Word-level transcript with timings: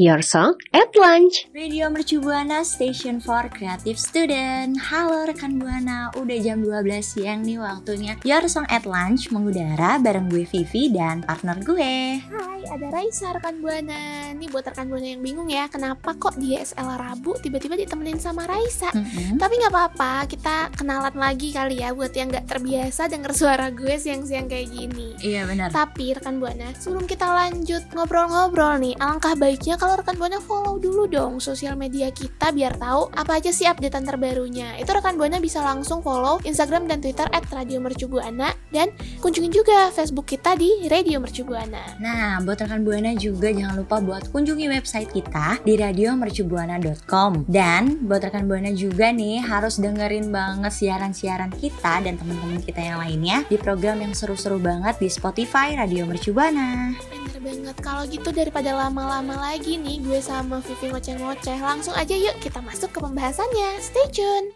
Your 0.00 0.24
Song 0.24 0.56
at 0.72 0.96
Lunch. 0.96 1.44
Radio 1.52 1.92
Mercu 1.92 2.24
Buana 2.24 2.64
Station 2.64 3.20
for 3.20 3.52
Creative 3.52 4.00
Student 4.00 4.80
Halo 4.88 5.28
rekan 5.28 5.60
Buana, 5.60 6.08
udah 6.16 6.40
jam 6.40 6.64
12 6.64 6.88
siang 7.04 7.44
nih 7.44 7.60
waktunya 7.60 8.16
Your 8.24 8.48
Song 8.48 8.64
at 8.72 8.88
Lunch 8.88 9.28
mengudara 9.28 10.00
bareng 10.00 10.32
gue 10.32 10.48
Vivi 10.48 10.88
dan 10.88 11.20
partner 11.20 11.60
gue 11.60 12.16
Hai, 12.16 12.64
ada 12.64 12.88
Raisa 12.88 13.36
rekan 13.36 13.60
Buana. 13.60 14.32
Ini 14.32 14.48
buat 14.48 14.72
rekan 14.72 14.88
Buana 14.88 15.04
yang 15.04 15.20
bingung 15.20 15.52
ya, 15.52 15.68
kenapa 15.68 16.16
kok 16.16 16.40
di 16.40 16.56
SL 16.56 16.96
Rabu 16.96 17.36
tiba-tiba 17.36 17.76
ditemenin 17.76 18.16
sama 18.16 18.48
Raisa? 18.48 18.88
Mm-mm. 18.96 19.36
Tapi 19.36 19.52
nggak 19.60 19.72
apa-apa, 19.72 20.24
kita 20.24 20.72
kenalan 20.80 21.12
lagi 21.12 21.52
kali 21.52 21.84
ya 21.84 21.92
buat 21.92 22.16
yang 22.16 22.32
nggak 22.32 22.48
terbiasa 22.48 23.12
denger 23.12 23.36
suara 23.36 23.68
gue 23.68 24.00
siang-siang 24.00 24.48
kayak 24.48 24.72
gini. 24.72 25.12
Iya 25.20 25.44
benar 25.44 25.68
Tapi 25.76 26.16
rekan 26.16 26.40
Buana, 26.40 26.72
sebelum 26.72 27.04
kita 27.04 27.28
lanjut 27.28 27.84
ngobrol-ngobrol 27.92 28.80
nih, 28.80 28.96
alangkah 28.96 29.36
baiknya 29.36 29.76
kalau 29.76 29.89
rekan 29.96 30.14
Buana 30.20 30.38
follow 30.38 30.78
dulu 30.78 31.10
dong 31.10 31.42
sosial 31.42 31.74
media 31.74 32.12
kita 32.14 32.54
biar 32.54 32.78
tahu 32.78 33.10
apa 33.10 33.42
aja 33.42 33.50
sih 33.50 33.66
updatean 33.66 34.06
terbarunya. 34.06 34.78
Itu 34.78 34.94
rekan 34.94 35.18
Buana 35.18 35.42
bisa 35.42 35.58
langsung 35.64 36.04
follow 36.04 36.38
Instagram 36.46 36.86
dan 36.86 37.02
Twitter 37.02 37.26
at 37.34 37.42
Radio 37.50 37.82
Mercu 37.82 38.06
Buana 38.06 38.54
dan 38.70 38.94
kunjungin 39.18 39.50
juga 39.50 39.90
Facebook 39.90 40.30
kita 40.30 40.54
di 40.54 40.86
Radio 40.86 41.18
Mercu 41.18 41.42
Buana. 41.42 41.98
Nah, 41.98 42.38
buat 42.44 42.62
rekan 42.62 42.86
Buana 42.86 43.16
juga 43.18 43.50
jangan 43.50 43.74
lupa 43.74 43.98
buat 43.98 44.30
kunjungi 44.30 44.70
website 44.70 45.10
kita 45.10 45.58
di 45.66 45.74
radiomercubuana.com 45.74 47.50
Dan 47.50 48.06
buat 48.06 48.22
rekan 48.22 48.46
Buana 48.46 48.70
juga 48.70 49.10
nih 49.10 49.42
harus 49.42 49.82
dengerin 49.82 50.30
banget 50.30 50.70
siaran-siaran 50.70 51.50
kita 51.56 52.04
dan 52.04 52.14
teman-teman 52.20 52.62
kita 52.62 52.80
yang 52.84 52.98
lainnya 53.02 53.42
di 53.48 53.56
program 53.58 53.98
yang 54.04 54.14
seru-seru 54.14 54.60
banget 54.60 55.00
di 55.00 55.08
Spotify 55.08 55.74
Radio 55.74 56.04
Mercu 56.04 56.36
Buana. 56.36 56.94
Bener 57.10 57.38
banget, 57.40 57.76
kalau 57.80 58.04
gitu 58.04 58.30
daripada 58.30 58.76
lama-lama 58.76 59.50
lagi 59.50 59.79
nih 59.80 59.96
gue 60.04 60.20
sama 60.20 60.60
Vivi 60.60 60.92
ngoceh-ngoceh. 60.92 61.58
Langsung 61.60 61.96
aja 61.96 62.12
yuk 62.12 62.36
kita 62.38 62.60
masuk 62.60 62.92
ke 62.92 62.98
pembahasannya, 63.00 63.80
stay 63.80 64.06
tune. 64.12 64.52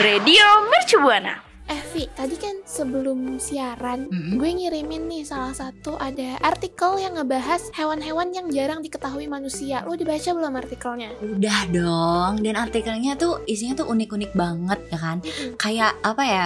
Radio 0.00 0.44
Mercu 0.72 0.96
Buana. 1.04 1.47
Eh 1.68 1.84
Vi, 1.86 2.08
tadi 2.10 2.32
kan 2.34 2.64
sebelum 2.64 3.36
siaran 3.36 4.08
Mm-mm. 4.08 4.36
Gue 4.36 4.50
ngirimin 4.50 5.04
nih 5.06 5.22
salah 5.22 5.52
satu 5.52 5.96
ada 5.96 6.40
artikel 6.40 6.96
yang 6.96 7.12
ngebahas 7.14 7.68
hewan-hewan 7.70 8.32
yang 8.32 8.48
jarang 8.48 8.80
diketahui 8.80 9.24
manusia 9.26 9.84
Lo 9.84 9.92
dibaca 9.92 10.32
belum 10.32 10.54
artikelnya? 10.54 11.12
Udah 11.20 11.60
dong, 11.68 12.40
dan 12.40 12.56
artikelnya 12.56 13.14
tuh 13.14 13.44
isinya 13.44 13.76
tuh 13.76 13.86
unik-unik 13.86 14.32
banget 14.32 14.80
ya 14.88 14.96
kan 14.98 15.16
Kayak 15.56 15.92
apa 16.00 16.22
ya, 16.24 16.44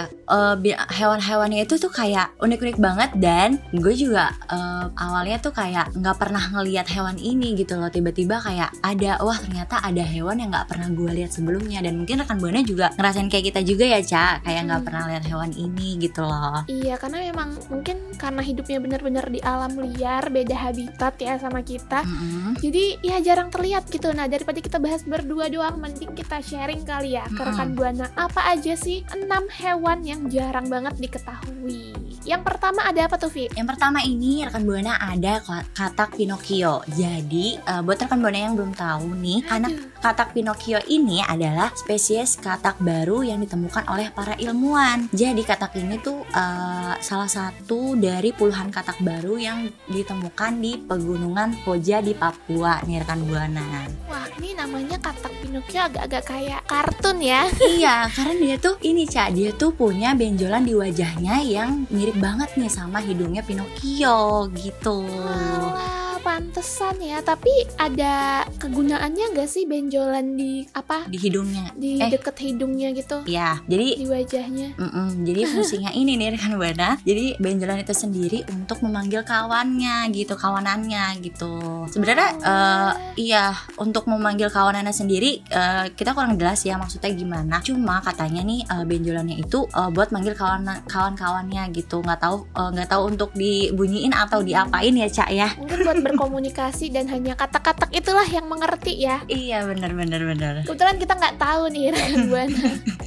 bi- 0.56 0.74
hewan-hewannya 0.74 1.62
itu 1.62 1.78
tuh 1.78 1.90
kayak 1.90 2.34
unik-unik 2.38 2.78
banget 2.78 3.10
Dan 3.14 3.62
gue 3.70 3.94
juga 3.94 4.26
eh, 4.46 4.86
awalnya 4.96 5.38
tuh 5.38 5.54
kayak 5.54 5.94
nggak 5.94 6.18
pernah 6.18 6.42
ngelihat 6.50 6.86
hewan 6.88 7.14
ini 7.16 7.54
gitu 7.54 7.78
loh 7.78 7.86
Tiba-tiba 7.88 8.42
kayak 8.42 8.74
ada, 8.82 9.22
wah 9.22 9.38
ternyata 9.38 9.78
ada 9.78 10.02
hewan 10.02 10.38
yang 10.38 10.50
nggak 10.50 10.66
pernah 10.66 10.90
gue 10.90 11.10
lihat 11.14 11.30
sebelumnya 11.30 11.78
Dan 11.78 12.02
mungkin 12.02 12.18
rekan 12.18 12.42
Buana 12.42 12.58
juga 12.60 12.90
ngerasain 12.92 13.30
kayak 13.30 13.54
kita 13.54 13.60
juga 13.62 13.86
ya 13.86 14.02
Ca 14.02 14.26
Kayak 14.42 14.62
nggak 14.64 14.80
Hmm. 14.82 14.88
pernah 14.90 15.04
hewan 15.20 15.52
ini 15.52 16.00
gitu 16.00 16.24
loh 16.24 16.64
Iya, 16.64 16.96
karena 16.96 17.28
memang 17.28 17.60
mungkin 17.68 18.16
karena 18.16 18.40
hidupnya 18.40 18.78
benar-benar 18.80 19.28
di 19.28 19.44
alam 19.44 19.76
liar, 19.76 20.32
beda 20.32 20.56
habitat 20.56 21.20
ya 21.20 21.36
sama 21.36 21.60
kita 21.60 22.00
Mm-mm. 22.06 22.56
Jadi 22.62 23.02
ya 23.04 23.20
jarang 23.20 23.52
terlihat 23.52 23.90
gitu 23.92 24.08
Nah 24.16 24.30
daripada 24.30 24.62
kita 24.62 24.80
bahas 24.80 25.04
berdua 25.04 25.52
doang 25.52 25.76
Mending 25.76 26.16
kita 26.16 26.40
sharing 26.40 26.86
kali 26.86 27.18
ya 27.18 27.28
ke 27.28 27.36
Mm-mm. 27.36 27.48
rekan 27.52 27.68
Buana 27.76 28.06
Apa 28.16 28.54
aja 28.54 28.72
sih 28.78 29.02
6 29.12 29.28
hewan 29.60 30.06
yang 30.06 30.30
jarang 30.30 30.70
banget 30.70 30.94
diketahui 30.96 31.92
Yang 32.22 32.42
pertama 32.46 32.86
ada 32.86 33.10
apa 33.10 33.18
tuh 33.18 33.34
Vi? 33.34 33.50
Yang 33.50 33.74
pertama 33.74 33.98
ini 34.06 34.46
rekan 34.46 34.62
buana 34.62 34.94
ada 34.94 35.42
katak 35.74 36.14
Pinocchio. 36.14 36.86
Jadi 36.94 37.58
eh, 37.58 37.82
buat 37.82 37.98
rekan 37.98 38.22
buana 38.22 38.38
yang 38.38 38.54
belum 38.54 38.78
tahu 38.78 39.10
nih, 39.18 39.42
anak 39.50 39.74
katak 39.98 40.30
Pinocchio 40.30 40.78
ini 40.86 41.18
adalah 41.18 41.74
spesies 41.74 42.38
katak 42.38 42.78
baru 42.78 43.26
yang 43.26 43.42
ditemukan 43.42 43.90
oleh 43.90 44.14
para 44.14 44.38
ilmuwan. 44.38 45.01
Jadi 45.10 45.42
katak 45.42 45.74
ini 45.80 45.98
tuh 45.98 46.22
eh, 46.30 46.94
salah 47.02 47.26
satu 47.26 47.98
dari 47.98 48.30
puluhan 48.30 48.70
katak 48.70 49.02
baru 49.02 49.34
yang 49.40 49.58
ditemukan 49.90 50.52
di 50.62 50.78
pegunungan 50.78 51.58
Koja 51.66 51.98
di 51.98 52.14
Papua 52.14 52.78
nih 52.86 53.02
rekan 53.02 53.26
buana. 53.26 53.90
Wah 54.06 54.26
ini 54.38 54.54
namanya 54.54 54.98
katak 55.02 55.32
Pinocchio 55.42 55.86
agak-agak 55.86 56.24
kayak 56.26 56.62
kartun 56.66 57.18
ya 57.22 57.46
iya, 57.78 58.08
karena 58.10 58.34
dia 58.38 58.56
tuh 58.58 58.74
ini 58.82 59.04
Cak, 59.06 59.34
dia 59.34 59.50
tuh 59.54 59.70
punya 59.74 60.14
benjolan 60.18 60.64
di 60.66 60.74
wajahnya 60.74 61.42
yang 61.44 61.84
mirip 61.92 62.16
banget 62.18 62.50
nih 62.58 62.70
sama 62.70 62.98
hidungnya 63.02 63.42
Pinocchio 63.46 64.48
gitu. 64.56 65.04
Walah, 65.06 66.01
pantesan 66.22 66.96
ya. 66.98 67.18
Tapi 67.20 67.50
ada 67.76 68.42
kegunaannya 68.56 69.34
nggak 69.34 69.46
sih 69.46 69.66
benjolan 69.66 70.32
di 70.32 70.64
apa? 70.72 71.04
di 71.04 71.18
hidungnya. 71.18 71.74
Di 71.74 71.98
Eh. 71.98 72.08
deket 72.08 72.38
hidungnya 72.38 72.90
gitu, 72.92 73.26
Ya, 73.26 73.58
jadi 73.64 73.98
di 73.98 74.06
wajahnya. 74.06 74.68
mm-mm, 74.74 75.22
jadi 75.22 75.40
fungsinya 75.50 75.90
ini 75.90 76.14
nih 76.14 76.32
rekan 76.32 76.54
buana. 76.54 76.96
Jadi 77.02 77.36
benjolan 77.36 77.80
itu 77.80 77.92
sendiri 77.92 78.46
untuk 78.48 78.80
memanggil 78.80 79.20
kawannya 79.22 80.08
gitu, 80.10 80.34
kawanannya 80.34 81.18
gitu. 81.20 81.52
Sebenarnya 81.88 82.28
eh, 82.38 82.92
iya 83.18 83.50
untuk 83.76 84.06
memanggil 84.06 84.48
kawanannya 84.48 84.92
sendiri 84.92 85.42
eh, 85.44 85.86
kita 85.90 86.12
kurang 86.12 86.36
jelas 86.36 86.62
ya 86.62 86.76
maksudnya 86.76 87.10
gimana. 87.10 87.58
Cuma 87.60 87.98
katanya 88.00 88.40
nih 88.40 88.62
eh, 88.62 88.84
benjolannya 88.84 89.36
itu 89.36 89.66
eh, 89.66 89.90
buat 89.90 90.08
manggil 90.10 90.32
kawan 90.32 90.62
kawan-kawannya 90.86 91.66
gitu. 91.72 92.00
Nggak 92.00 92.20
tahu 92.20 92.36
nggak 92.52 92.88
tahu 92.88 93.02
untuk 93.08 93.30
dibunyiin 93.32 94.12
atau 94.12 94.40
diapain 94.40 94.92
ya 94.92 95.08
cak 95.08 95.30
ya. 95.30 95.48
Mungkin 95.56 95.78
buat 95.82 95.98
berkomunikasi 96.12 96.92
dan 96.92 97.08
hanya 97.08 97.32
kata-kata 97.32 97.88
itulah 97.88 98.28
yang 98.28 98.44
mengerti 98.44 99.00
ya. 99.00 99.24
Iya 99.26 99.64
bener 99.64 99.96
bener 99.96 100.20
bener. 100.22 100.54
Kebetulan 100.68 101.00
kita 101.00 101.16
nggak 101.16 101.36
tahu 101.40 101.72
nih 101.72 101.96
rekan 101.96 102.20
buana. 102.28 102.68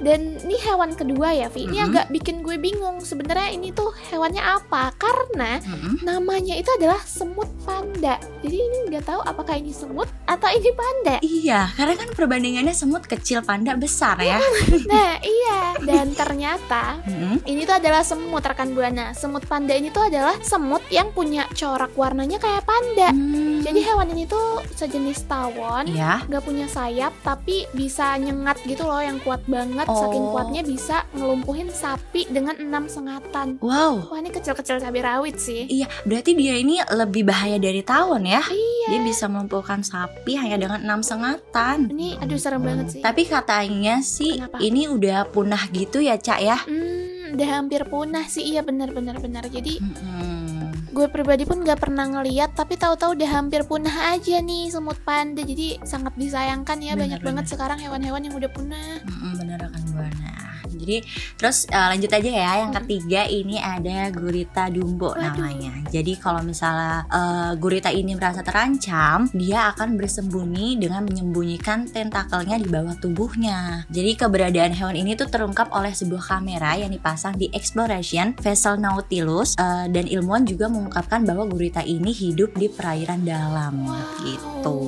Dan 0.00 0.40
ini 0.48 0.56
hewan 0.64 0.96
kedua 0.96 1.36
ya, 1.36 1.52
Vi. 1.52 1.68
Ini 1.68 1.84
Mm-mm. 1.84 1.88
agak 1.92 2.06
bikin 2.08 2.40
gue 2.40 2.56
bingung. 2.56 3.04
Sebenarnya 3.04 3.52
ini 3.52 3.68
tuh 3.70 3.92
hewannya 4.08 4.40
apa? 4.40 4.96
Karena 4.96 5.60
Mm-mm. 5.60 6.00
namanya 6.00 6.56
itu 6.56 6.72
adalah 6.72 6.96
semut 7.04 7.48
panda. 7.68 8.16
Jadi 8.40 8.56
ini 8.56 8.76
nggak 8.88 9.04
tahu 9.04 9.20
apakah 9.20 9.60
ini 9.60 9.76
semut 9.76 10.08
atau 10.24 10.48
ini 10.48 10.72
panda. 10.72 11.20
Iya, 11.20 11.68
karena 11.76 11.94
kan 12.00 12.08
perbandingannya 12.16 12.72
semut 12.72 13.04
kecil 13.04 13.44
panda 13.44 13.76
besar 13.76 14.16
ya. 14.24 14.40
Nah, 14.88 15.20
iya. 15.20 15.76
Dan 15.84 16.16
ternyata 16.16 17.04
Mm-mm. 17.04 17.44
ini 17.44 17.68
tuh 17.68 17.76
adalah 17.76 18.00
semut 18.00 18.40
rekan 18.40 18.72
buana. 18.72 19.12
Semut 19.12 19.44
panda 19.44 19.76
ini 19.76 19.92
tuh 19.92 20.08
adalah 20.08 20.40
semut 20.40 20.80
yang 20.88 21.12
punya 21.12 21.44
corak 21.52 21.92
warnanya 22.10 22.42
kayak 22.42 22.66
panda. 22.66 23.14
Hmm. 23.14 23.62
Jadi 23.62 23.80
hewan 23.80 24.10
ini 24.10 24.26
tuh 24.26 24.66
sejenis 24.68 25.30
tawon. 25.30 25.86
Iya. 25.86 26.26
nggak 26.26 26.42
punya 26.42 26.66
sayap 26.66 27.14
tapi 27.22 27.70
bisa 27.70 28.18
nyengat 28.18 28.58
gitu 28.64 28.82
loh 28.82 28.98
yang 28.98 29.20
kuat 29.20 29.46
banget 29.46 29.86
saking 29.86 30.18
Oh. 30.20 30.34
kuatnya 30.34 30.62
bisa 30.62 31.06
ngelumpuhin 31.12 31.70
sapi 31.70 32.26
dengan 32.26 32.56
enam 32.56 32.86
sengatan 32.86 33.60
Wow. 33.60 34.10
wah 34.10 34.18
ini 34.18 34.28
kecil-kecil 34.28 34.80
cabai 34.80 35.00
rawit 35.00 35.36
sih 35.36 35.68
Iya, 35.68 35.86
berarti 36.02 36.34
dia 36.34 36.56
ini 36.56 36.82
lebih 36.84 37.22
bahaya 37.22 37.56
dari 37.56 37.80
tawon 37.80 38.24
ya. 38.24 38.42
iya 38.44 38.86
Dia 38.88 39.00
bisa 39.02 39.26
melumpuhkan 39.26 39.80
sapi 39.80 40.34
hanya 40.34 40.58
dengan 40.58 40.80
enam 40.80 41.00
sengatan. 41.00 41.90
ini 41.90 42.16
aduh 42.16 42.36
serem 42.36 42.60
banget 42.60 42.86
sih 42.90 43.00
Tapi 43.00 43.22
katanya 43.24 44.00
sih 44.00 44.34
Kenapa? 44.36 44.58
ini 44.58 44.82
udah 44.88 45.28
punah 45.28 45.62
gitu 45.68 46.00
ya, 46.00 46.16
Cak 46.16 46.40
ya. 46.40 46.58
hmm 46.60 47.19
udah 47.32 47.48
hampir 47.50 47.82
punah 47.84 48.24
sih 48.24 48.42
iya 48.46 48.60
benar-benar 48.60 49.18
benar 49.18 49.44
jadi 49.46 49.78
Mm-mm. 49.78 50.90
gue 50.90 51.06
pribadi 51.06 51.44
pun 51.44 51.60
nggak 51.60 51.78
pernah 51.78 52.08
ngeliat 52.08 52.52
tapi 52.52 52.74
tahu-tahu 52.74 53.14
udah 53.14 53.30
hampir 53.30 53.62
punah 53.62 54.10
aja 54.10 54.40
nih 54.40 54.68
semut 54.68 54.98
panda 55.00 55.40
jadi 55.40 55.78
sangat 55.82 56.16
disayangkan 56.16 56.78
ya 56.80 56.92
Benar, 56.92 57.02
banyak 57.06 57.20
banget 57.20 57.44
benar. 57.46 57.52
sekarang 57.54 57.78
hewan-hewan 57.78 58.22
yang 58.22 58.34
udah 58.34 58.50
punah 58.50 58.98
Mm-mm, 59.04 59.32
bener 59.38 59.58
akan 59.60 59.82
buana. 59.92 60.32
Jadi 60.80 60.96
terus 61.36 61.68
eh, 61.68 61.86
lanjut 61.92 62.10
aja 62.10 62.30
ya 62.30 62.52
yang 62.64 62.72
ketiga 62.72 63.28
ini 63.28 63.60
ada 63.60 64.08
gurita 64.10 64.72
dumbo 64.72 65.12
Waduh. 65.12 65.20
namanya. 65.20 65.72
Jadi 65.92 66.16
kalau 66.16 66.40
misalnya 66.40 67.04
eh, 67.06 67.52
gurita 67.60 67.92
ini 67.92 68.16
merasa 68.16 68.40
terancam, 68.40 69.28
dia 69.36 69.70
akan 69.76 70.00
bersembunyi 70.00 70.80
dengan 70.80 71.04
menyembunyikan 71.04 71.86
tentakelnya 71.92 72.56
di 72.56 72.68
bawah 72.72 72.96
tubuhnya. 72.96 73.84
Jadi 73.92 74.16
keberadaan 74.16 74.72
hewan 74.72 74.96
ini 74.96 75.12
tuh 75.14 75.28
terungkap 75.28 75.68
oleh 75.76 75.92
sebuah 75.92 76.24
kamera 76.36 76.80
yang 76.80 76.90
dipasang 76.90 77.36
di 77.36 77.52
Exploration 77.52 78.32
Vessel 78.40 78.80
Nautilus 78.80 79.54
eh, 79.60 79.86
dan 79.92 80.08
ilmuwan 80.08 80.48
juga 80.48 80.72
mengungkapkan 80.72 81.22
bahwa 81.28 81.44
gurita 81.46 81.84
ini 81.84 82.10
hidup 82.10 82.56
di 82.56 82.72
perairan 82.72 83.22
dalam 83.22 83.72
Wow. 83.84 83.96
gitu. 84.24 84.78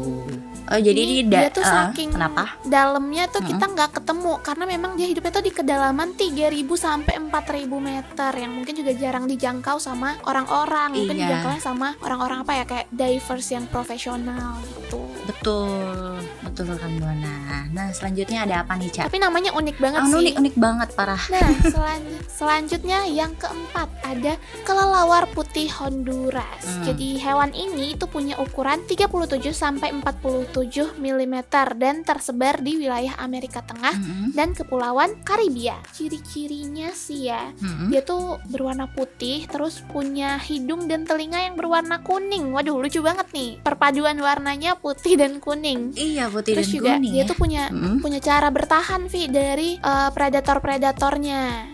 Oh 0.64 0.78
jadi 0.78 0.94
Ini 0.96 1.26
dia, 1.26 1.40
dia 1.42 1.50
tuh 1.50 1.60
eh, 1.60 1.68
saking 1.68 2.14
kenapa? 2.14 2.54
dalamnya 2.62 3.26
tuh 3.26 3.42
kita 3.42 3.66
nggak 3.66 3.90
ketemu 3.92 4.32
karena 4.40 4.64
memang 4.64 4.92
dia 4.94 5.04
hidupnya 5.04 5.32
tuh 5.32 5.42
di 5.42 5.50
kedalaman 5.50 6.08
3000 6.12 6.38
sampai 6.72 7.14
4000 7.18 7.66
meter 7.82 8.32
yang 8.32 8.52
mungkin 8.52 8.72
juga 8.72 8.92
jarang 8.94 9.26
dijangkau 9.26 9.76
sama 9.76 10.16
orang-orang 10.22 10.94
mungkin 10.94 11.12
Iya. 11.12 11.26
dijangkau 11.28 11.58
sama 11.58 11.98
orang-orang 11.98 12.38
apa 12.40 12.52
ya 12.54 12.64
kayak 12.64 12.86
divers 12.88 13.48
yang 13.50 13.66
profesional 13.66 14.56
gitu 14.62 15.01
Betul, 15.22 16.18
betul 16.42 16.64
rekan 16.68 16.92
buana. 16.96 17.36
Nah 17.68 17.88
selanjutnya 17.90 18.42
ada 18.42 18.54
apa 18.60 18.74
nih 18.74 18.90
Cak? 18.90 19.04
Tapi 19.06 19.18
namanya 19.18 19.50
unik 19.52 19.76
banget 19.76 20.00
Ah, 20.00 20.08
sih. 20.08 20.18
unik 20.18 20.34
unik 20.36 20.54
banget 20.56 20.88
parah. 20.92 21.22
Nah, 21.28 21.48
selan- 21.72 22.20
selanjutnya 22.28 23.06
yang 23.06 23.32
keempat 23.34 23.88
ada 24.02 24.34
kelelawar 24.62 25.24
putih 25.28 25.70
Honduras. 25.72 26.62
Hmm. 26.62 26.84
Jadi 26.84 27.16
hewan 27.18 27.50
ini 27.50 27.94
itu 27.94 28.04
punya 28.04 28.36
ukuran 28.36 28.82
37 28.84 29.08
sampai 29.52 29.94
47 29.94 30.52
mm 30.94 31.34
dan 31.72 32.02
tersebar 32.02 32.58
di 32.58 32.78
wilayah 32.78 33.16
Amerika 33.16 33.62
Tengah 33.62 33.94
Mm-mm, 33.94 34.26
dan 34.32 34.52
kepulauan 34.52 35.16
Karibia. 35.22 35.78
Ciri-cirinya 35.92 36.90
sih 36.90 37.26
ya, 37.26 37.50
mm-mm. 37.54 37.88
dia 37.88 38.02
tuh 38.02 38.42
berwarna 38.46 38.86
putih, 38.86 39.46
terus 39.46 39.80
punya 39.86 40.36
hidung 40.38 40.84
dan 40.84 41.02
telinga 41.02 41.40
yang 41.40 41.54
berwarna 41.54 42.00
kuning. 42.00 42.50
Waduh, 42.50 42.76
lucu 42.76 43.00
banget 43.00 43.30
nih. 43.30 43.58
Perpaduan 43.60 44.18
warnanya 44.18 44.74
putih 44.74 45.11
dan 45.16 45.38
kuning. 45.38 45.92
Iya 45.94 46.28
putih 46.28 46.54
Terus 46.56 46.68
dan 46.68 46.76
juga 46.76 46.90
kuning 46.96 47.12
dia 47.12 47.22
ya. 47.24 47.28
tuh 47.28 47.36
punya 47.36 47.62
Mm-mm, 47.68 47.98
punya 48.00 48.20
cara 48.20 48.48
bertahan 48.52 49.08
Vi 49.08 49.22
dari 49.28 49.70
eh, 49.76 50.10
predator-predatornya. 50.12 51.71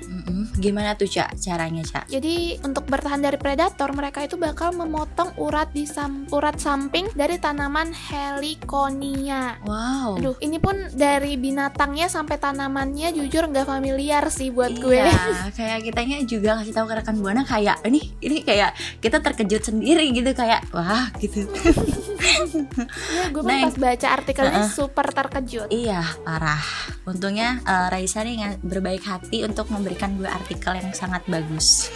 Gimana 0.58 0.93
tuh 0.93 1.06
Cak 1.06 1.38
caranya 1.38 1.81
Cak? 1.81 2.05
Jadi 2.08 2.58
untuk 2.60 2.84
bertahan 2.84 3.19
dari 3.19 3.34
predator 3.34 3.90
mereka 3.90 4.20
itu 4.20 4.34
bakal 4.34 4.75
memotong 4.75 5.31
urat 5.37 5.70
di 5.70 5.87
sam- 5.87 6.26
urat 6.28 6.58
samping 6.58 7.06
dari 7.12 7.38
tanaman 7.38 7.94
Heliconia. 7.94 9.62
Wow. 9.62 10.19
Aduh, 10.19 10.37
ini 10.38 10.58
pun 10.58 10.75
dari 10.93 11.34
binatangnya 11.34 12.06
sampai 12.06 12.37
tanamannya 12.37 13.14
jujur 13.14 13.46
nggak 13.46 13.64
familiar 13.64 14.26
sih 14.28 14.50
buat 14.50 14.75
gue. 14.75 14.99
Iya, 14.99 15.14
kayak 15.56 15.78
kitanya 15.84 16.19
juga 16.22 16.58
ngasih 16.58 16.75
tahu 16.75 16.87
ke 16.87 16.94
rekan 16.96 17.16
buana 17.16 17.43
kayak 17.43 17.78
ini 17.84 18.12
ini 18.19 18.43
kayak 18.43 18.72
kita 18.99 19.19
terkejut 19.20 19.62
sendiri 19.64 20.11
gitu 20.11 20.31
kayak 20.32 20.66
wah 20.70 21.06
gitu. 21.16 21.46
Iya, 22.19 23.31
gue 23.31 23.43
Nah, 23.43 23.62
pas 23.64 23.76
baca 23.76 24.08
artikelnya 24.11 24.61
Uh-uh. 24.61 24.75
super 24.75 25.06
terkejut. 25.08 25.70
Iya, 25.70 26.02
parah. 26.20 26.58
Untungnya 27.08 27.64
eh, 27.64 27.88
Raisa 27.88 28.20
nih 28.20 28.60
berbaik 28.60 29.00
hati 29.08 29.49
untuk 29.49 29.72
memberikan 29.72 30.20
dua 30.20 30.37
artikel 30.37 30.76
yang 30.76 30.93
sangat 30.93 31.25
bagus. 31.25 31.88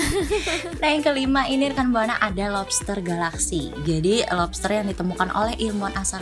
nah, 0.82 0.88
yang 0.90 1.06
kelima 1.06 1.46
ini 1.46 1.70
rekan 1.70 1.94
buana 1.94 2.18
ada 2.18 2.50
lobster 2.50 2.98
galaksi. 2.98 3.70
Jadi, 3.86 4.26
lobster 4.34 4.74
yang 4.74 4.90
ditemukan 4.90 5.30
oleh 5.30 5.54
ilmuwan 5.62 5.94
asal 5.94 6.18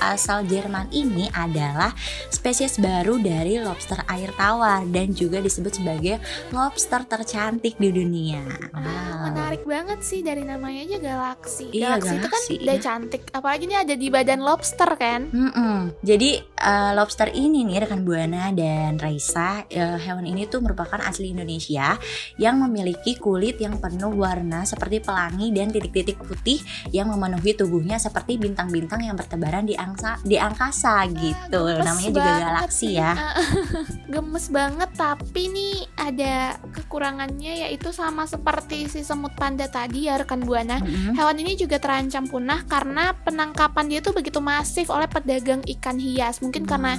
asal 0.00 0.42
Jerman 0.48 0.88
ini 0.90 1.28
adalah 1.36 1.92
spesies 2.32 2.80
baru 2.80 3.20
dari 3.20 3.60
lobster 3.60 4.00
air 4.08 4.32
tawar 4.34 4.88
dan 4.88 5.12
juga 5.12 5.38
disebut 5.44 5.82
sebagai 5.82 6.16
lobster 6.50 7.04
tercantik 7.04 7.76
di 7.76 7.90
dunia. 7.92 8.42
Wow. 8.72 9.12
menarik 9.22 9.62
banget 9.68 10.00
sih 10.02 10.20
dari 10.24 10.42
namanya 10.42 10.82
aja 10.82 10.98
galaksi. 10.98 11.70
Iya, 11.70 12.00
galaksi 12.00 12.14
itu 12.16 12.26
kan 12.26 12.42
galaksi, 12.42 12.54
udah 12.58 12.76
iya. 12.76 12.82
cantik, 12.82 13.22
apalagi 13.30 13.64
ini 13.68 13.76
ada 13.76 13.94
di 13.94 14.08
badan 14.10 14.40
lobster 14.42 14.90
kan. 14.98 15.30
Mm-mm. 15.30 15.94
Jadi 16.02 16.30
eh, 16.42 16.90
lobster 16.96 17.28
ini 17.30 17.62
nih 17.68 17.81
rekan 17.82 18.06
buana 18.06 18.54
dan 18.54 18.96
Raisa, 19.02 19.66
eh, 19.66 19.98
hewan 19.98 20.22
ini 20.22 20.46
tuh 20.46 20.62
merupakan 20.62 21.02
asli 21.02 21.34
Indonesia 21.34 21.98
yang 22.38 22.62
memiliki 22.62 23.18
kulit 23.18 23.58
yang 23.58 23.82
penuh 23.82 24.14
warna 24.14 24.62
seperti 24.62 25.02
pelangi 25.02 25.50
dan 25.50 25.74
titik-titik 25.74 26.22
putih 26.22 26.62
yang 26.94 27.10
memenuhi 27.10 27.58
tubuhnya 27.58 27.98
seperti 27.98 28.38
bintang-bintang 28.38 29.02
yang 29.02 29.18
bertebaran 29.18 29.66
di 29.66 29.74
angsa 29.74 30.22
di 30.22 30.38
angkasa 30.38 31.10
gitu. 31.10 31.60
Ah, 31.66 31.82
Gemes 31.82 31.86
Namanya 31.90 32.10
juga 32.14 32.32
galaksi 32.38 32.86
nih. 32.94 33.02
ya. 33.02 33.12
Ah, 33.18 33.36
Gemes 34.12 34.46
banget 34.54 34.90
tapi 34.94 35.42
nih 35.50 35.74
ada 35.98 36.34
kekurangannya 36.70 37.66
yaitu 37.66 37.90
sama 37.90 38.28
seperti 38.30 38.86
si 38.86 39.02
semut 39.02 39.34
panda 39.34 39.66
tadi 39.66 40.06
ya 40.06 40.20
rekan 40.20 40.46
buana. 40.46 40.78
Mm-mm. 40.78 41.18
Hewan 41.18 41.36
ini 41.42 41.58
juga 41.58 41.82
terancam 41.82 42.30
punah 42.30 42.62
karena 42.68 43.16
penangkapan 43.26 43.90
dia 43.90 44.00
tuh 44.04 44.14
begitu 44.14 44.38
masif 44.38 44.92
oleh 44.92 45.10
pedagang 45.10 45.64
ikan 45.78 45.98
hias. 45.98 46.38
Mungkin 46.44 46.68
karena 46.68 46.94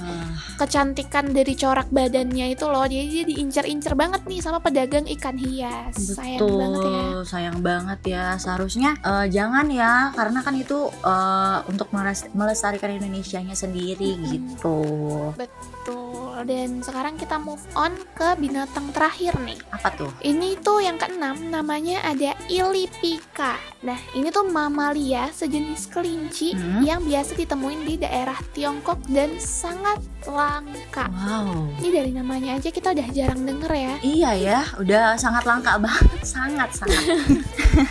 kecantikan 0.64 1.28
dari 1.28 1.52
corak 1.52 1.92
badannya 1.92 2.56
itu 2.56 2.64
loh, 2.64 2.88
jadi 2.88 3.04
dia 3.04 3.24
diincer-incer 3.28 3.92
banget 3.92 4.24
nih 4.24 4.40
sama 4.40 4.64
pedagang 4.64 5.04
ikan 5.04 5.36
hias. 5.36 6.16
Sayang 6.16 6.40
betul, 6.40 6.56
banget 6.56 6.80
ya. 6.80 7.04
sayang 7.28 7.58
banget 7.60 8.00
ya. 8.08 8.26
Seharusnya 8.40 8.96
eh, 9.04 9.26
jangan 9.28 9.68
ya, 9.68 10.10
karena 10.16 10.40
kan 10.40 10.56
itu 10.56 10.88
eh, 10.88 11.58
untuk 11.68 11.92
meles- 11.92 12.28
melestarikan 12.32 12.96
Indonesianya 12.96 13.52
sendiri 13.52 14.16
gitu. 14.32 14.80
Betul. 15.36 16.23
Dan 16.42 16.82
sekarang 16.82 17.14
kita 17.14 17.38
move 17.38 17.62
on 17.78 17.94
ke 18.18 18.34
binatang 18.34 18.90
terakhir 18.90 19.38
nih. 19.38 19.54
Apa 19.70 19.94
tuh? 19.94 20.10
Ini 20.18 20.58
tuh 20.58 20.82
yang 20.82 20.98
keenam 20.98 21.38
namanya 21.46 22.02
ada 22.02 22.34
Ilipika. 22.50 23.54
Nah, 23.84 24.00
ini 24.12 24.32
tuh 24.32 24.48
mamalia 24.48 25.30
sejenis 25.30 25.86
kelinci 25.86 26.56
Hmm. 26.56 26.80
yang 26.82 27.00
biasa 27.04 27.36
ditemuin 27.36 27.84
di 27.84 27.94
daerah 28.00 28.36
Tiongkok 28.50 28.98
dan 29.06 29.36
sangat 29.36 30.00
langka. 30.24 31.04
Wow. 31.12 31.68
Ini 31.78 31.88
dari 31.92 32.10
namanya 32.10 32.56
aja 32.56 32.72
kita 32.72 32.96
udah 32.96 33.08
jarang 33.12 33.44
denger 33.44 33.70
ya. 33.70 33.94
Iya 34.00 34.30
ya, 34.34 34.60
udah 34.80 35.04
sangat 35.14 35.44
langka 35.44 35.76
banget, 35.76 36.20
sangat 36.24 36.72
sangat. 36.72 37.04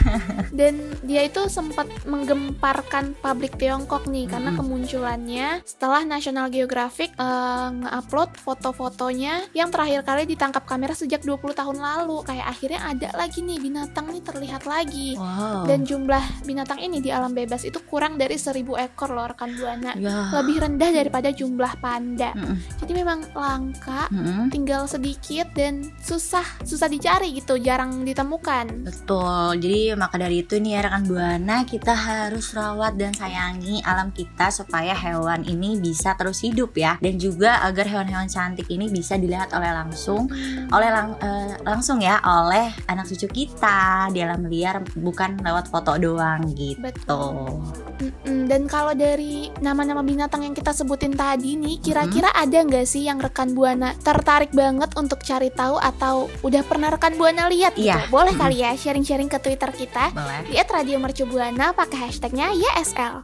Dan 0.53 0.97
dia 1.05 1.25
itu 1.25 1.45
sempat 1.45 1.85
menggemparkan 2.05 3.13
publik 3.19 3.57
Tiongkok 3.57 4.05
nih 4.05 4.25
karena 4.25 4.49
Mm-mm. 4.49 4.59
kemunculannya 4.61 5.61
setelah 5.61 6.01
National 6.05 6.49
Geographic 6.49 7.13
eh, 7.13 7.67
nge-upload 7.69 8.32
foto-fotonya 8.37 9.53
yang 9.53 9.69
terakhir 9.69 10.01
kali 10.03 10.23
ditangkap 10.29 10.63
kamera 10.65 10.93
sejak 10.97 11.21
20 11.21 11.53
tahun 11.53 11.77
lalu. 11.77 12.25
Kayak 12.25 12.47
akhirnya 12.53 12.79
ada 12.83 13.09
lagi 13.15 13.39
nih 13.41 13.59
binatang 13.59 14.09
nih 14.09 14.23
terlihat 14.23 14.63
lagi. 14.65 15.15
Wow. 15.17 15.65
Dan 15.69 15.85
jumlah 15.85 16.45
binatang 16.47 16.79
ini 16.81 16.99
di 16.99 17.09
alam 17.09 17.31
bebas 17.31 17.63
itu 17.67 17.79
kurang 17.85 18.17
dari 18.17 18.35
1000 18.39 18.63
ekor 18.89 19.13
loh 19.13 19.27
rekan 19.29 19.53
buana. 19.55 19.93
ya. 19.97 20.33
Lebih 20.33 20.57
rendah 20.63 20.89
daripada 20.89 21.29
jumlah 21.29 21.73
panda. 21.79 22.31
Mm-mm. 22.33 22.57
Jadi 22.83 22.91
memang 22.93 23.19
langka, 23.35 24.07
Mm-mm. 24.09 24.49
tinggal 24.49 24.85
sedikit 24.89 25.49
dan 25.53 25.85
susah 26.01 26.45
susah 26.63 26.87
dicari 26.89 27.35
gitu, 27.37 27.57
jarang 27.61 28.03
ditemukan. 28.03 28.85
Betul. 28.87 29.61
Jadi 29.61 29.93
maka 29.95 30.15
dari 30.19 30.43
itu 30.43 30.57
nih 30.59 30.71
ya 30.77 30.79
rekan 30.89 31.03
buana 31.07 31.57
kita 31.63 31.93
harus 31.93 32.51
rawat 32.53 32.95
dan 32.97 33.13
sayangi 33.13 33.79
alam 33.85 34.09
kita 34.11 34.49
supaya 34.49 34.93
hewan 34.95 35.43
ini 35.45 35.77
bisa 35.79 36.15
terus 36.17 36.41
hidup 36.41 36.75
ya 36.75 36.97
dan 36.99 37.15
juga 37.17 37.63
agar 37.63 37.87
hewan-hewan 37.87 38.22
cantik 38.27 38.67
ini 38.67 38.89
bisa 38.89 39.15
dilihat 39.15 39.53
oleh 39.53 39.71
langsung 39.71 40.27
oleh 40.69 40.89
lang- 40.89 41.17
eh, 41.19 41.55
langsung 41.61 41.99
ya 41.99 42.19
oleh 42.19 42.71
anak 42.87 43.07
cucu 43.07 43.27
kita 43.29 44.09
di 44.09 44.19
alam 44.19 44.45
liar 44.45 44.83
bukan 44.95 45.39
lewat 45.39 45.69
foto 45.69 45.95
doang 45.97 46.43
gitu. 46.53 46.81
Betul. 46.81 47.61
Mm-mm, 48.03 48.49
Dan 48.49 48.67
kalau 48.67 48.91
dari 48.91 49.47
nama-nama 49.59 50.03
binatang 50.03 50.43
yang 50.43 50.51
kita 50.51 50.75
sebutin 50.75 51.13
tadi 51.13 51.55
nih, 51.55 51.79
kira-kira 51.79 52.33
ada 52.33 52.59
nggak 52.59 52.83
sih 52.83 53.07
yang 53.07 53.21
rekan 53.21 53.53
buana 53.53 53.95
tertarik 54.01 54.51
banget 54.51 54.91
untuk 54.97 55.23
cari 55.23 55.47
tahu 55.47 55.79
atau 55.79 56.27
udah 56.41 56.61
pernah 56.65 56.91
rekan 56.91 57.15
buana 57.15 57.47
lihat 57.47 57.77
gitu? 57.77 57.87
Iya. 57.87 58.09
Boleh 58.09 58.35
kali 58.35 58.59
ya 58.59 58.75
sharing-sharing 58.75 59.29
ke 59.29 59.39
Twitter 59.39 59.71
kita 59.71 60.11
Boleh. 60.11 60.43
di 60.49 60.57
@radiomercubuana 60.57 61.71
pakai 61.71 62.09
hashtagnya 62.09 62.51
YSL. 62.51 63.23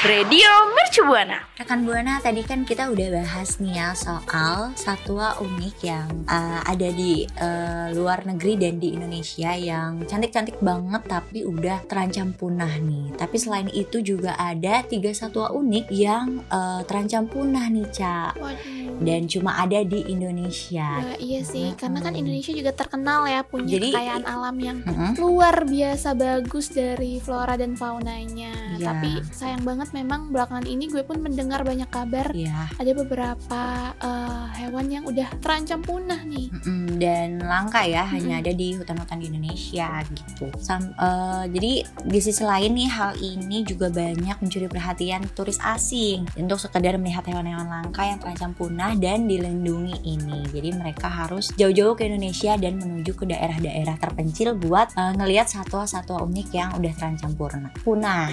Radio 0.00 0.48
Mercu 0.72 1.04
Buana. 1.04 1.44
Rekan 1.60 1.84
Buana 1.84 2.16
tadi 2.24 2.40
kan 2.40 2.64
kita 2.64 2.88
udah 2.88 3.20
bahas 3.20 3.60
nih 3.60 3.84
ya 3.84 3.92
soal 3.92 4.72
satwa 4.72 5.36
unik 5.36 5.76
yang 5.84 6.24
uh, 6.24 6.64
ada 6.64 6.88
di 6.88 7.28
uh, 7.36 7.92
luar 7.92 8.24
negeri 8.24 8.56
dan 8.56 8.80
di 8.80 8.96
Indonesia 8.96 9.52
yang 9.52 10.00
cantik-cantik 10.08 10.56
banget 10.64 11.04
tapi 11.04 11.44
udah 11.44 11.84
terancam 11.84 12.32
punah 12.32 12.80
nih. 12.80 13.12
Tapi 13.12 13.36
selain 13.36 13.68
itu 13.68 14.00
juga 14.00 14.40
ada 14.40 14.80
tiga 14.88 15.12
satwa 15.12 15.52
unik 15.52 15.92
yang 15.92 16.48
uh, 16.48 16.80
terancam 16.88 17.28
punah 17.28 17.68
nih 17.68 17.84
Cak 17.92 18.40
Waduh. 18.40 19.04
dan 19.04 19.28
cuma 19.28 19.60
ada 19.60 19.84
di 19.84 20.00
Indonesia. 20.08 20.96
Wah, 20.96 21.20
iya 21.20 21.44
sih, 21.44 21.76
karena 21.76 22.00
kan. 22.00 22.16
Indonesia 22.16 22.56
juga 22.56 22.72
terkenal 22.72 23.28
ya 23.28 23.44
punya 23.44 23.76
Jadi- 23.76 23.92
kekayaan 23.92 24.24
alam 24.24 24.56
yang 24.56 24.80
Mm-mm. 24.80 25.12
luar 25.20 25.68
biasa 25.68 26.16
bagus 26.16 26.72
dari 26.72 27.20
flora 27.20 27.60
dan 27.60 27.76
faunanya. 27.76 28.69
Iya. 28.80 28.96
Tapi 28.96 29.10
sayang 29.30 29.62
banget 29.62 29.92
memang 29.92 30.32
belakangan 30.32 30.64
ini 30.64 30.88
gue 30.88 31.04
pun 31.04 31.20
mendengar 31.20 31.60
banyak 31.60 31.86
kabar 31.86 32.32
Ya, 32.32 32.64
ada 32.72 32.92
beberapa 32.96 33.62
eh, 33.92 34.46
hewan 34.56 34.88
yang 34.88 35.04
udah 35.04 35.28
terancam 35.38 35.84
punah 35.84 36.24
nih. 36.24 36.48
Mm-mm, 36.48 36.96
dan 36.96 37.38
langka 37.40 37.84
ya 37.84 38.08
hanya 38.08 38.40
Mm-mm. 38.40 38.42
ada 38.42 38.52
di 38.52 38.68
hutan-hutan 38.72 39.18
di 39.20 39.26
Indonesia 39.28 39.88
gitu. 40.08 40.48
Sam- 40.58 40.96
eh, 40.96 41.44
jadi 41.50 41.72
di 41.84 42.20
sisi 42.20 42.40
lain 42.40 42.72
nih 42.72 42.88
hal 42.88 43.12
ini 43.16 43.62
juga 43.62 43.92
banyak 43.92 44.40
mencuri 44.40 44.64
perhatian 44.64 45.28
turis 45.34 45.60
asing 45.60 46.24
untuk 46.34 46.56
sekedar 46.56 46.96
melihat 46.96 47.26
hewan-hewan 47.26 47.68
langka 47.68 48.02
yang 48.02 48.16
terancam 48.16 48.52
punah 48.52 48.96
dan 48.96 49.28
dilindungi 49.28 50.00
ini. 50.02 50.40
Jadi 50.48 50.72
mereka 50.72 51.12
harus 51.12 51.52
jauh-jauh 51.54 51.92
ke 51.92 52.08
Indonesia 52.08 52.56
dan 52.56 52.80
menuju 52.80 53.12
ke 53.12 53.28
daerah-daerah 53.28 54.00
terpencil 54.00 54.56
buat 54.56 54.94
eh, 54.94 55.12
ngelihat 55.12 55.50
satwa-satwa 55.50 56.22
unik 56.22 56.48
yang 56.50 56.70
udah 56.72 56.92
terancam 56.94 57.34
purna- 57.34 57.74
punah. 57.82 58.30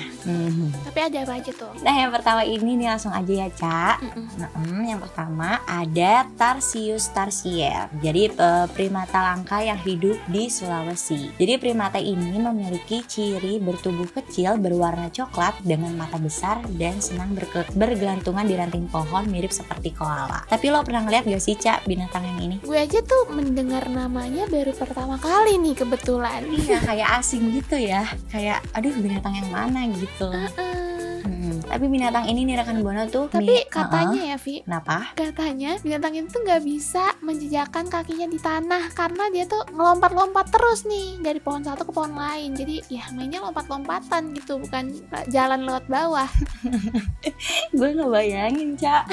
Tapi 0.86 1.00
ada 1.00 1.17
apa 1.24 1.34
aja 1.39 1.51
tuh? 1.51 1.72
Nah 1.82 1.94
yang 1.94 2.12
pertama 2.12 2.41
ini 2.41 2.77
nih 2.77 2.88
langsung 2.89 3.13
aja 3.13 3.34
ya 3.34 3.48
Cak 3.50 3.96
Mm-mm. 4.03 4.25
Mm-mm, 4.38 4.79
Yang 4.86 5.00
pertama 5.10 5.62
ada 5.65 6.25
Tarsius 6.38 7.10
tarsier 7.12 7.89
Jadi 8.00 8.32
eh, 8.32 8.65
primata 8.72 9.20
langka 9.24 9.62
yang 9.62 9.79
hidup 9.82 10.17
di 10.29 10.48
Sulawesi 10.48 11.34
Jadi 11.36 11.53
primata 11.58 11.98
ini 11.98 12.38
memiliki 12.38 13.03
ciri 13.03 13.58
bertubuh 13.58 14.08
kecil 14.13 14.58
berwarna 14.58 15.10
coklat 15.10 15.58
Dengan 15.62 15.94
mata 15.96 16.17
besar 16.17 16.62
dan 16.77 17.00
senang 17.00 17.34
bergelantungan 17.74 18.46
di 18.46 18.56
ranting 18.56 18.86
pohon 18.88 19.25
mirip 19.27 19.51
seperti 19.51 19.94
koala 19.94 20.46
Tapi 20.48 20.70
lo 20.70 20.82
pernah 20.82 21.03
ngeliat 21.06 21.25
gak 21.25 21.44
sih 21.44 21.56
Cak 21.58 21.86
binatang 21.86 22.24
yang 22.24 22.39
ini? 22.41 22.56
Gue 22.62 22.77
aja 22.77 23.00
tuh 23.01 23.32
mendengar 23.34 23.86
namanya 23.88 24.46
baru 24.48 24.74
pertama 24.74 25.17
kali 25.17 25.58
nih 25.58 25.75
kebetulan. 25.77 26.41
Iya 26.48 26.77
kayak 26.84 27.10
asing 27.22 27.53
gitu 27.53 27.77
ya 27.77 28.03
Kayak 28.29 28.62
aduh 28.74 28.94
binatang 28.98 29.34
yang 29.36 29.50
mana 29.50 29.88
gitu 29.89 30.26
Eh, 30.34 31.19
Mm-mm. 31.27 31.67
Tapi 31.67 31.86
binatang 31.86 32.24
ini 32.25 32.48
nih 32.48 32.55
rekan 32.55 32.79
Buana 32.79 33.03
tuh 33.05 33.27
tapi 33.27 33.43
mi- 33.43 33.67
katanya 33.67 34.22
ya 34.24 34.38
Vi. 34.39 34.63
Kenapa? 34.63 35.12
katanya 35.12 35.75
binatang 35.81 36.15
itu 36.15 36.27
tuh 36.29 36.41
nggak 36.41 36.63
bisa 36.63 37.03
menjejakkan 37.19 37.86
kakinya 37.88 38.27
di 38.27 38.39
tanah 38.39 38.88
karena 38.93 39.27
dia 39.27 39.43
tuh 39.43 39.60
ngelompat-lompat 39.69 40.48
terus 40.48 40.88
nih 40.88 41.19
dari 41.19 41.43
pohon 41.43 41.62
satu 41.62 41.84
ke 41.84 41.91
pohon 41.91 42.15
lain. 42.15 42.55
Jadi 42.55 42.79
ya 42.88 43.12
mainnya 43.12 43.43
lompat-lompatan 43.43 44.31
gitu, 44.34 44.55
bukan 44.57 44.96
jalan 45.27 45.67
lewat 45.67 45.86
bawah. 45.88 46.29
Gue 47.77 47.89
ngebayangin 47.91 48.79
Cak 48.79 49.03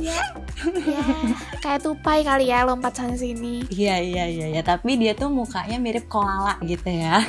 ya, 0.00 0.16
ya 0.82 1.04
kayak 1.60 1.84
tupai 1.84 2.24
kali 2.24 2.48
ya 2.48 2.64
lompat 2.64 2.96
sana 2.96 3.14
sini. 3.14 3.62
Iya 3.68 4.00
iya 4.00 4.24
iya 4.26 4.46
ya, 4.50 4.62
tapi 4.64 4.96
dia 4.96 5.12
tuh 5.12 5.28
mukanya 5.28 5.76
mirip 5.76 6.08
koala 6.08 6.56
gitu 6.64 6.88
ya. 6.88 7.20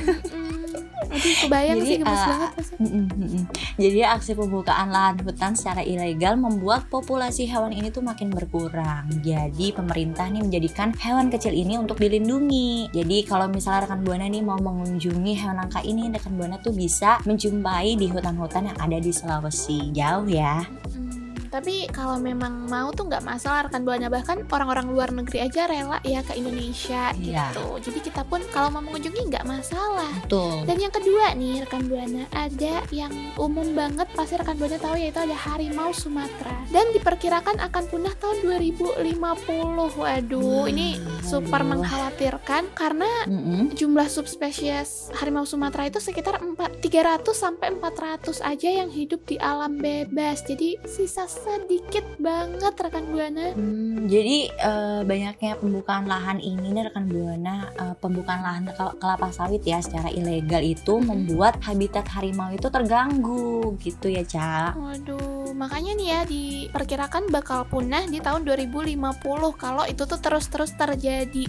Aduh 1.10 1.36
kebayang 1.44 1.80
Jadi, 1.82 1.90
sih 1.90 1.98
gemes 2.00 2.22
eh, 2.22 2.28
banget 2.30 2.52
pasti. 2.56 2.76
Mm-mm. 2.80 3.44
Jadi 3.76 4.00
aksi 4.06 4.32
pembukaan 4.38 4.88
lahan 4.94 5.16
hutan 5.26 5.54
secara 5.58 5.82
ilegal 5.82 6.38
membuat 6.38 6.88
populasi 6.88 7.50
hewan 7.50 7.74
ini 7.74 7.90
tuh 7.90 8.06
makin 8.06 8.30
berkurang. 8.30 9.10
Jadi 9.26 9.74
pemerintah 9.74 10.30
nih 10.30 10.42
menjadikan 10.46 10.94
hewan 10.96 11.28
kecil 11.34 11.52
ini 11.52 11.76
untuk 11.76 11.98
dilindungi. 12.00 12.94
Jadi 12.94 13.18
kalau 13.26 13.50
misalnya 13.50 13.90
rekan 13.90 14.06
buana 14.06 14.30
nih 14.30 14.44
mau 14.46 14.60
mengunjungi 14.62 15.34
hewan 15.42 15.58
langka 15.60 15.82
ini, 15.82 16.08
rekan 16.14 16.38
buana 16.38 16.62
tuh 16.62 16.72
bisa 16.72 17.20
menjumpai 17.26 17.98
di 17.98 18.08
hutan-hutan 18.08 18.70
yang 18.70 18.78
ada 18.80 18.98
di 19.02 19.12
Sulawesi. 19.12 19.92
Jauh 19.92 20.30
ya. 20.30 20.64
Hmm, 20.64 21.03
tapi 21.54 21.86
kalau 21.88 22.18
memang 22.18 22.66
mau 22.66 22.90
tuh 22.90 23.06
nggak 23.06 23.22
masalah 23.22 23.70
rekan 23.70 23.86
buana 23.86 24.10
bahkan 24.10 24.42
orang-orang 24.50 24.90
luar 24.90 25.14
negeri 25.14 25.46
aja 25.46 25.70
rela 25.70 26.02
ya 26.02 26.20
ke 26.20 26.34
Indonesia 26.34 27.14
Iya. 27.14 27.54
gitu. 27.54 27.78
Jadi 27.80 28.00
kita 28.04 28.26
pun 28.26 28.42
kalau 28.50 28.74
mau 28.74 28.82
mengunjungi 28.82 29.30
nggak 29.30 29.46
masalah. 29.46 30.10
Betul. 30.20 30.66
Dan 30.66 30.82
yang 30.82 30.90
kedua 30.90 31.32
nih 31.34 31.62
rekan 31.62 31.86
buana 31.86 32.26
ada 32.34 32.82
yang 32.90 33.14
umum 33.38 33.70
banget 33.72 34.10
pasti 34.12 34.34
rekan 34.34 34.58
buana 34.58 34.76
tahu 34.76 34.98
yaitu 34.98 35.20
ada 35.20 35.38
harimau 35.38 35.94
Sumatera 35.94 36.58
dan 36.70 36.90
diperkirakan 36.90 37.62
akan 37.62 37.84
punah 37.86 38.18
tahun 38.18 38.38
2050. 38.42 39.94
Waduh, 39.94 40.66
Hmm, 40.66 40.72
ini 40.72 40.98
super 41.22 41.62
aduh. 41.62 41.70
mengkhawatirkan 41.72 42.74
karena 42.74 43.10
Mm-mm. 43.26 43.74
jumlah 43.74 44.08
subspesies 44.08 45.14
harimau 45.14 45.44
Sumatera 45.44 45.86
itu 45.86 46.00
sekitar 46.00 46.40
4, 46.40 46.82
300 46.82 47.22
sampai 47.32 47.70
400 47.72 48.42
aja 48.42 48.70
yang 48.74 48.90
hidup 48.90 49.22
di 49.24 49.38
alam 49.38 49.78
bebas. 49.78 50.42
Jadi 50.44 50.82
sisa 50.86 51.26
sedikit 51.44 52.06
banget 52.18 52.74
rekan 52.80 53.06
buana. 53.12 53.52
Hmm, 53.52 54.08
jadi 54.08 54.38
eh, 54.48 55.02
banyaknya 55.04 55.60
pembukaan 55.60 56.08
lahan 56.08 56.40
ini 56.40 56.72
nih 56.72 56.88
rekan 56.88 57.12
buana 57.12 57.68
eh, 57.76 57.96
pembukaan 58.00 58.42
lahan 58.42 58.64
kel- 58.72 58.96
kelapa 58.98 59.28
sawit 59.30 59.64
ya 59.68 59.84
secara 59.84 60.08
ilegal 60.08 60.64
itu 60.64 61.04
membuat 61.04 61.60
habitat 61.62 62.08
harimau 62.08 62.50
itu 62.56 62.68
terganggu 62.72 63.76
gitu 63.84 64.08
ya 64.08 64.24
Cak. 64.24 64.80
Waduh, 64.80 65.43
makanya 65.52 65.92
nih 65.94 66.08
ya 66.08 66.22
diperkirakan 66.24 67.28
bakal 67.28 67.66
punah 67.66 68.04
di 68.04 68.18
tahun 68.18 68.44
2050 68.44 68.96
kalau 69.54 69.84
itu 69.84 70.04
tuh 70.04 70.18
terus-terus 70.18 70.72
terjadi. 70.74 71.44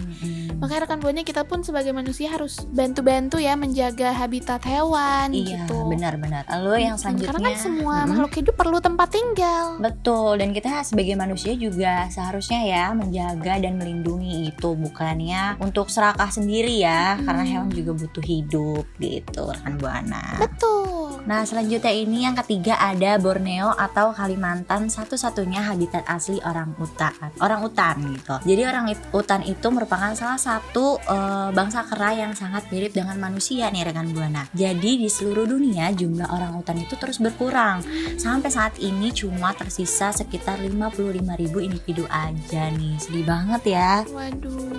Makanya 0.55 0.81
rekan 0.83 0.99
buana 0.99 1.21
kita 1.21 1.43
pun 1.43 1.61
sebagai 1.61 1.91
manusia 1.91 2.27
harus 2.27 2.63
bantu-bantu 2.67 3.37
ya 3.37 3.53
menjaga 3.53 4.11
habitat 4.11 4.59
hewan 4.61 5.31
Iya 5.31 5.63
gitu. 5.63 5.77
benar-benar. 5.85 6.43
Lalu 6.49 6.85
yang 6.85 6.95
Hmm, 6.95 7.03
selanjutnya 7.05 7.31
Karena 7.31 7.49
kan 7.49 7.55
semua 7.57 7.95
Mm-mm. 7.97 8.09
makhluk 8.09 8.33
hidup 8.33 8.55
perlu 8.55 8.77
tempat 8.79 9.07
tinggal. 9.09 9.65
Betul, 9.77 10.31
dan 10.35 10.49
kita 10.51 10.69
sebagai 10.81 11.15
manusia 11.15 11.53
juga 11.53 12.07
seharusnya 12.07 12.59
ya 12.61 12.83
menjaga 12.91 13.53
dan 13.57 13.75
melindungi 13.75 14.47
itu 14.47 14.69
bukannya 14.73 15.59
untuk 15.59 15.87
serakah 15.87 16.27
sendiri 16.27 16.79
ya, 16.79 17.19
karena 17.19 17.43
Hmm. 17.43 17.51
hewan 17.51 17.69
juga 17.69 17.91
butuh 17.93 18.23
hidup 18.23 18.85
gitu 18.97 19.41
rekan 19.45 19.75
buana. 19.75 20.23
Betul. 20.37 21.21
Nah 21.25 21.43
selanjutnya 21.43 21.91
ini 21.91 22.23
yang 22.23 22.35
ketiga 22.37 22.77
ada 22.77 23.17
Borneo 23.17 23.75
atau 23.85 24.09
Kalimantan 24.11 24.89
satu-satunya 24.89 25.61
habitat 25.69 26.03
asli 26.09 26.41
orang 26.41 26.73
utan 26.81 27.13
orang 27.39 27.61
utan 27.61 27.95
gitu. 28.15 28.35
Jadi 28.41 28.61
orang 28.65 28.85
utan 29.13 29.41
itu 29.45 29.67
merupakan 29.69 30.11
salah 30.17 30.41
satu 30.41 30.97
eh, 30.97 31.49
bangsa 31.53 31.85
kera 31.85 32.17
yang 32.17 32.33
sangat 32.33 32.67
mirip 32.73 32.91
dengan 32.97 33.17
manusia 33.21 33.69
nih 33.69 33.85
rekan 33.85 34.09
buana. 34.09 34.49
Jadi 34.57 35.05
di 35.05 35.09
seluruh 35.11 35.45
dunia 35.45 35.93
jumlah 35.93 36.31
orang 36.33 36.57
utan 36.57 36.81
itu 36.81 36.97
terus 36.97 37.21
berkurang. 37.21 37.85
Sampai 38.17 38.49
saat 38.49 38.77
ini 38.81 39.13
cuma 39.13 39.53
tersisa 39.53 40.09
sekitar 40.09 40.57
55.000 40.61 41.67
individu 41.67 42.03
aja 42.09 42.73
nih. 42.73 42.95
Sedih 42.97 43.25
banget 43.27 43.61
ya. 43.77 43.93
Waduh, 44.09 44.73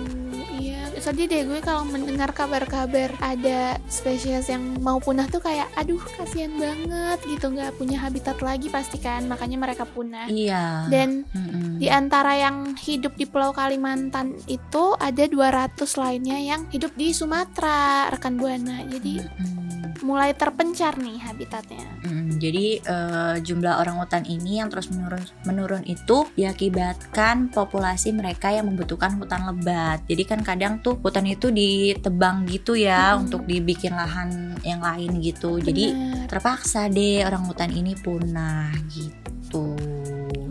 iya 0.57 0.77
sedih 0.97 1.29
deh 1.29 1.45
gue 1.45 1.59
kalau 1.61 1.85
mendengar 1.85 2.33
kabar-kabar 2.33 3.13
ada 3.21 3.77
spesies 3.85 4.49
yang 4.49 4.81
mau 4.81 4.97
punah 4.97 5.29
tuh 5.29 5.39
kayak 5.39 5.69
aduh 5.77 6.01
kasihan 6.17 6.51
banget 6.57 7.19
gitu 7.29 7.53
nggak 7.53 7.77
punya 7.77 8.01
habitat 8.01 8.41
lagi 8.41 8.67
pasti 8.67 8.96
kan 9.01 9.25
makanya 9.25 9.57
mereka 9.57 9.83
punah. 9.85 10.27
Iya. 10.29 10.87
Dan 10.91 11.25
Mm-mm. 11.33 11.81
di 11.81 11.87
antara 11.89 12.35
yang 12.37 12.77
hidup 12.77 13.15
di 13.15 13.25
Pulau 13.25 13.53
Kalimantan 13.53 14.37
itu 14.45 14.93
ada 14.97 15.23
200 15.25 15.77
lainnya 15.97 16.37
yang 16.37 16.69
hidup 16.69 16.93
di 16.93 17.13
Sumatera, 17.13 18.09
rekan 18.13 18.37
Buana. 18.37 18.85
Jadi 18.85 19.21
Mm-mm. 19.21 19.56
Mulai 20.01 20.33
terpencar 20.33 20.97
nih 20.97 21.17
habitatnya. 21.21 21.85
Mm, 22.05 22.37
jadi 22.37 22.65
eh, 22.81 23.35
jumlah 23.41 23.81
orang 23.81 24.01
utan 24.01 24.23
ini 24.25 24.61
yang 24.61 24.69
terus 24.69 24.89
menurun 24.89 25.23
menurun 25.45 25.83
itu 25.85 26.27
diakibatkan 26.37 27.49
populasi 27.53 28.13
mereka 28.13 28.53
yang 28.53 28.69
membutuhkan 28.69 29.15
hutan 29.17 29.45
lebat. 29.47 30.03
Jadi 30.05 30.23
kan 30.25 30.39
kadang 30.41 30.79
tuh 30.81 30.97
hutan 30.99 31.25
itu 31.29 31.49
ditebang 31.49 32.45
gitu 32.49 32.77
ya 32.77 33.15
Mm-mm. 33.15 33.29
untuk 33.29 33.41
dibikin 33.45 33.93
lahan 33.93 34.57
yang 34.65 34.81
lain 34.81 35.21
gitu. 35.21 35.61
Jadi 35.61 35.93
Bener. 35.93 36.27
terpaksa 36.29 36.89
deh 36.89 37.23
orang 37.25 37.45
hutan 37.45 37.71
ini 37.73 37.93
punah 37.97 38.73
gitu. 38.91 39.77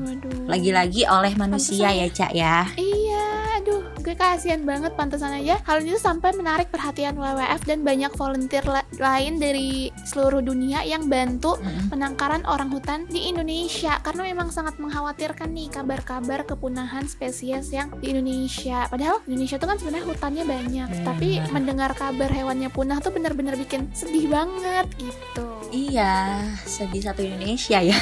Waduh. 0.07 0.47
Lagi-lagi 0.47 1.05
oleh 1.07 1.35
manusia 1.35 1.91
Pantesan 1.91 2.01
ya 2.01 2.07
cak 2.15 2.33
ya. 2.33 2.57
Iya, 2.79 2.86
gue 4.17 4.25
kasihan 4.25 4.65
banget 4.65 4.97
pantesan 4.97 5.29
aja. 5.29 5.61
Hal 5.69 5.85
ini 5.85 5.93
tuh 5.93 6.01
sampai 6.01 6.33
menarik 6.33 6.73
perhatian 6.73 7.21
WWF 7.21 7.69
dan 7.69 7.85
banyak 7.85 8.09
volunteer 8.17 8.65
la- 8.65 8.89
lain 8.97 9.37
dari 9.37 9.93
seluruh 10.09 10.41
dunia 10.41 10.81
yang 10.89 11.05
bantu 11.05 11.61
Mm-mm. 11.61 11.93
penangkaran 11.93 12.41
orang 12.49 12.73
hutan 12.73 13.05
di 13.13 13.29
Indonesia 13.29 14.01
karena 14.01 14.33
memang 14.33 14.49
sangat 14.49 14.81
mengkhawatirkan 14.81 15.53
nih 15.53 15.69
kabar-kabar 15.69 16.49
kepunahan 16.49 17.05
spesies 17.05 17.69
yang 17.69 17.93
di 18.01 18.17
Indonesia. 18.17 18.89
Padahal 18.89 19.21
Indonesia 19.29 19.61
tuh 19.61 19.69
kan 19.69 19.77
sebenarnya 19.77 20.07
hutannya 20.09 20.45
banyak, 20.49 20.89
Benar. 20.97 21.05
tapi 21.05 21.29
mendengar 21.53 21.91
kabar 21.93 22.33
hewannya 22.33 22.73
punah 22.73 23.05
tuh 23.05 23.13
bener-bener 23.13 23.53
bikin 23.61 23.93
sedih 23.93 24.33
banget 24.33 24.89
gitu. 24.97 25.45
Iya, 25.69 26.41
sedih 26.65 27.05
satu 27.05 27.21
Indonesia 27.21 27.85
ya. 27.85 28.01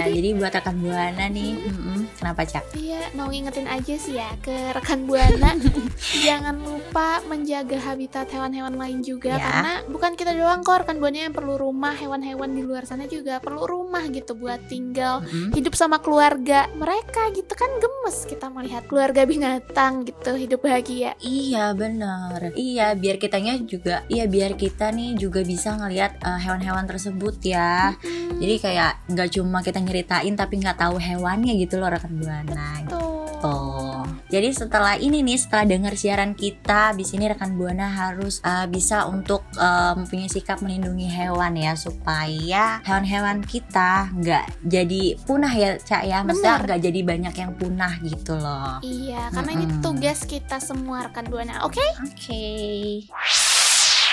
Iya, 0.00 0.14
jadi 0.14 0.28
buat 0.32 0.52
rekan 0.52 0.76
buana 0.78 1.26
nih, 1.26 1.52
mm-mm. 1.58 1.98
kenapa 2.14 2.40
cak? 2.42 2.64
Iya, 2.72 3.00
mau 3.12 3.26
ngingetin 3.26 3.66
aja 3.66 3.94
sih 3.94 4.14
ya 4.14 4.30
ke 4.38 4.54
rekan 4.72 5.04
buana, 5.04 5.50
jangan 6.26 6.56
lupa 6.56 7.18
menjaga 7.26 7.78
habitat 7.84 8.30
hewan-hewan 8.30 8.74
lain 8.74 9.00
juga 9.00 9.30
Ya. 9.30 9.42
karena 9.42 9.72
bukan 9.86 10.12
kita 10.14 10.32
doang 10.32 10.62
kok 10.62 10.82
rekan 10.82 10.98
buana 10.98 11.18
yang 11.20 11.34
perlu 11.34 11.54
rumah, 11.54 11.92
hewan-hewan 11.92 12.50
di 12.50 12.62
luar 12.62 12.84
sana 12.84 13.04
juga 13.04 13.38
perlu 13.38 13.64
rumah 13.64 14.06
gitu 14.06 14.32
buat 14.32 14.62
tinggal, 14.66 15.20
Mm-mm. 15.20 15.52
hidup 15.52 15.74
sama 15.74 15.98
keluarga 15.98 16.38
mereka 16.72 17.28
gitu 17.30 17.52
kan 17.52 17.68
gemes 17.76 18.24
kita 18.24 18.48
melihat 18.48 18.84
keluarga 18.84 19.22
binatang 19.22 20.02
gitu 20.02 20.32
hidup 20.32 20.60
bahagia. 20.60 21.18
Iya 21.18 21.72
bener 21.72 22.52
Iya 22.52 22.92
biar 22.92 23.16
kitanya 23.16 23.56
juga 23.58 24.04
Iya 24.06 24.24
biar 24.24 24.54
kita 24.54 24.90
nih 24.90 25.14
juga 25.14 25.40
bisa 25.40 25.74
ngelihat 25.74 26.18
eh, 26.18 26.38
hewan-hewan 26.40 26.84
tersebut 26.84 27.40
ya 27.40 27.94
Jadi 28.34 28.54
kayak 28.58 29.08
nggak 29.08 29.28
cuma 29.32 29.58
kita 29.60 29.78
nyeritain 29.88 30.36
tapi 30.36 30.60
nggak 30.60 30.76
tahu 30.76 31.00
hewannya 31.00 31.56
gitu 31.56 31.80
loh 31.80 31.88
rekan 31.88 32.12
buana. 32.20 32.84
Tuh. 32.84 34.04
Jadi 34.28 34.50
setelah 34.52 35.00
ini 35.00 35.24
nih 35.24 35.38
setelah 35.40 35.64
dengar 35.64 35.94
siaran 35.96 36.36
kita 36.36 36.92
di 36.92 37.06
sini 37.06 37.30
rekan 37.30 37.56
buana 37.56 37.88
harus 37.88 38.44
eh, 38.44 38.66
bisa 38.68 39.08
untuk 39.08 39.46
eh, 39.56 39.92
mempunyai 39.96 40.28
sikap 40.28 40.60
melindungi 40.60 41.08
hewan 41.08 41.56
ya 41.56 41.72
supaya 41.78 42.84
hewan-hewan 42.84 43.40
kita 43.46 44.12
nggak 44.12 44.44
jadi 44.66 45.16
punah 45.24 45.54
ya 45.54 45.80
cak 45.80 46.02
ya 46.04 46.20
maksudnya 46.26 46.60
nggak 46.60 46.80
jadi 46.82 47.00
banyak 47.06 47.34
yang 47.40 47.52
punah 47.56 47.92
gitu 48.04 48.36
loh. 48.36 48.82
Iya, 48.84 49.32
karena 49.32 49.50
ini 49.54 49.66
Mm-mm. 49.70 49.80
tugas 49.80 50.28
kita 50.28 50.60
semua 50.60 51.08
rekan 51.08 51.24
buana. 51.30 51.64
Oke? 51.64 51.82
Oke. 52.04 53.06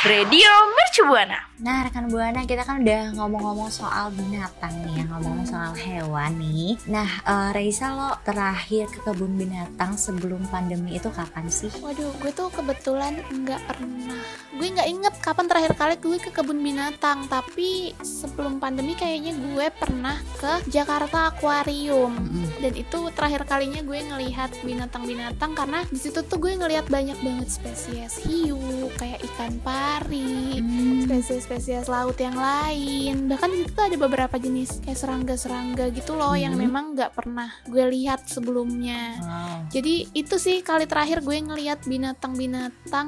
Radio 0.03 0.51
Mercu 0.75 1.07
Buana. 1.07 1.39
Nah, 1.63 1.87
rekan 1.87 2.11
Buana, 2.11 2.43
kita 2.43 2.67
kan 2.67 2.83
udah 2.83 3.15
ngomong-ngomong 3.15 3.71
soal 3.71 4.11
binatang 4.11 4.75
nih, 4.83 4.99
ya, 4.99 5.03
ngomong 5.07 5.47
soal 5.47 5.71
hewan 5.71 6.35
nih. 6.35 6.75
Nah, 6.91 7.07
eh, 7.23 7.49
Raisa 7.55 7.95
lo 7.95 8.11
terakhir 8.27 8.91
ke 8.91 8.99
kebun 8.99 9.39
binatang 9.39 9.95
sebelum 9.95 10.43
pandemi 10.51 10.99
itu 10.99 11.07
kapan 11.07 11.47
sih? 11.47 11.71
Waduh, 11.79 12.11
gue 12.19 12.31
tuh 12.35 12.51
kebetulan 12.51 13.23
nggak 13.31 13.61
pernah. 13.71 14.19
Gue 14.55 14.67
nggak 14.71 14.87
inget 14.87 15.15
kapan 15.23 15.47
terakhir 15.47 15.73
kali 15.79 15.95
gue 15.95 16.17
ke 16.19 16.31
kebun 16.35 16.59
binatang. 16.59 17.23
Tapi 17.31 17.95
sebelum 18.03 18.59
pandemi 18.59 18.99
kayaknya 18.99 19.31
gue 19.31 19.67
pernah 19.79 20.19
ke 20.35 20.59
Jakarta 20.67 21.31
Aquarium. 21.31 22.19
Mm-mm. 22.19 22.47
Dan 22.59 22.75
itu 22.75 22.99
terakhir 23.15 23.47
kalinya 23.47 23.79
gue 23.79 23.99
ngelihat 23.99 24.51
binatang-binatang 24.63 25.55
karena 25.55 25.87
di 25.87 25.99
situ 25.99 26.19
tuh 26.19 26.39
gue 26.39 26.51
ngelihat 26.55 26.87
banyak 26.91 27.15
banget 27.23 27.47
spesies 27.47 28.19
hiu, 28.27 28.59
kayak 28.99 29.23
ikan 29.35 29.55
pari, 29.59 29.94
Hmm. 30.01 31.05
spesies-spesies 31.05 31.85
laut 31.85 32.17
yang 32.17 32.33
lain. 32.33 33.27
Bahkan 33.27 33.47
di 33.47 33.57
situ 33.59 33.71
tuh 33.71 33.85
ada 33.85 33.97
beberapa 33.97 34.35
jenis 34.35 34.81
kayak 34.81 34.97
serangga-serangga 34.97 35.87
gitu 35.91 36.13
loh 36.13 36.33
yang 36.33 36.51
Hmm. 36.51 36.63
memang 36.63 36.85
nggak 36.93 37.13
pernah 37.13 37.47
gue 37.63 37.85
lihat 37.87 38.25
sebelumnya. 38.25 39.15
Wow. 39.17 39.57
Jadi 39.69 40.09
itu 40.11 40.35
sih 40.35 40.59
kali 40.59 40.85
terakhir 40.85 41.21
gue 41.21 41.37
ngelihat 41.37 41.85
binatang-binatang 41.85 43.07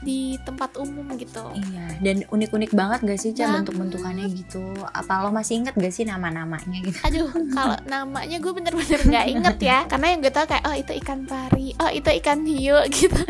di 0.00 0.36
tempat 0.40 0.76
umum 0.76 1.08
gitu. 1.14 1.42
Iya, 1.54 1.86
dan 2.00 2.16
unik-unik 2.26 2.70
banget 2.72 2.98
gak 3.02 3.18
sih, 3.18 3.30
Ca, 3.32 3.42
Banget. 3.42 3.56
bentuk-bentukannya 3.64 4.26
gitu? 4.34 4.62
Apa 4.84 5.24
lo 5.24 5.30
masih 5.30 5.62
inget 5.62 5.74
gak 5.74 5.90
sih 5.90 6.04
nama-namanya 6.04 6.78
gitu? 6.80 6.98
Aduh, 7.02 7.26
kalau 7.50 7.76
namanya 7.84 8.36
gue 8.36 8.52
bener-bener 8.52 9.00
nggak 9.00 9.26
inget 9.30 9.58
ya, 9.58 9.78
karena 9.90 10.06
yang 10.06 10.20
gue 10.20 10.30
tau 10.30 10.44
kayak 10.44 10.64
oh 10.64 10.76
itu 10.76 10.92
ikan 11.00 11.24
pari, 11.24 11.72
oh 11.74 11.90
itu 11.90 12.08
ikan 12.20 12.44
hiu 12.44 12.76
gitu. 12.92 13.20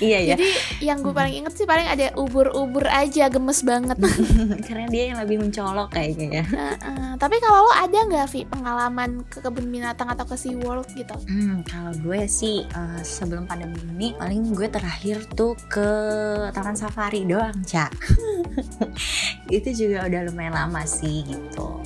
iya 0.00 0.18
ya, 0.24 0.28
Jadi 0.34 0.46
yang 0.82 0.98
gue 0.98 1.12
paling 1.12 1.34
inget 1.36 1.52
sih 1.54 1.67
paling 1.68 1.84
ada 1.84 2.06
ubur-ubur 2.16 2.88
aja, 2.88 3.28
gemes 3.28 3.60
banget. 3.60 4.00
karena 4.66 4.88
dia 4.88 5.12
yang 5.12 5.20
lebih 5.20 5.44
mencolok 5.44 5.92
kayaknya 5.92 6.40
ya. 6.40 6.44
Tapi 7.20 7.36
kalau 7.44 7.68
lo 7.68 7.72
ada 7.76 7.98
nggak 8.08 8.26
Vi 8.32 8.48
pengalaman 8.48 9.26
ke 9.28 9.44
kebun 9.44 9.68
binatang 9.68 10.08
atau 10.08 10.24
ke 10.24 10.38
Sea 10.38 10.56
World 10.56 10.88
gitu? 10.96 11.12
Hmm, 11.28 11.60
kalau 11.68 11.92
gue 12.00 12.24
sih 12.24 12.64
eh, 12.64 13.00
sebelum 13.04 13.44
pandemi 13.44 13.76
ini 13.84 14.16
paling 14.16 14.56
gue 14.56 14.70
terakhir 14.72 15.28
tuh 15.36 15.52
ke 15.68 15.88
Taman 16.56 16.78
Safari 16.78 17.28
doang, 17.28 17.60
Ca. 17.68 17.92
itu 19.58 19.68
juga 19.76 20.08
udah 20.08 20.20
lumayan 20.32 20.56
lama 20.56 20.86
sih 20.88 21.26
gitu. 21.28 21.84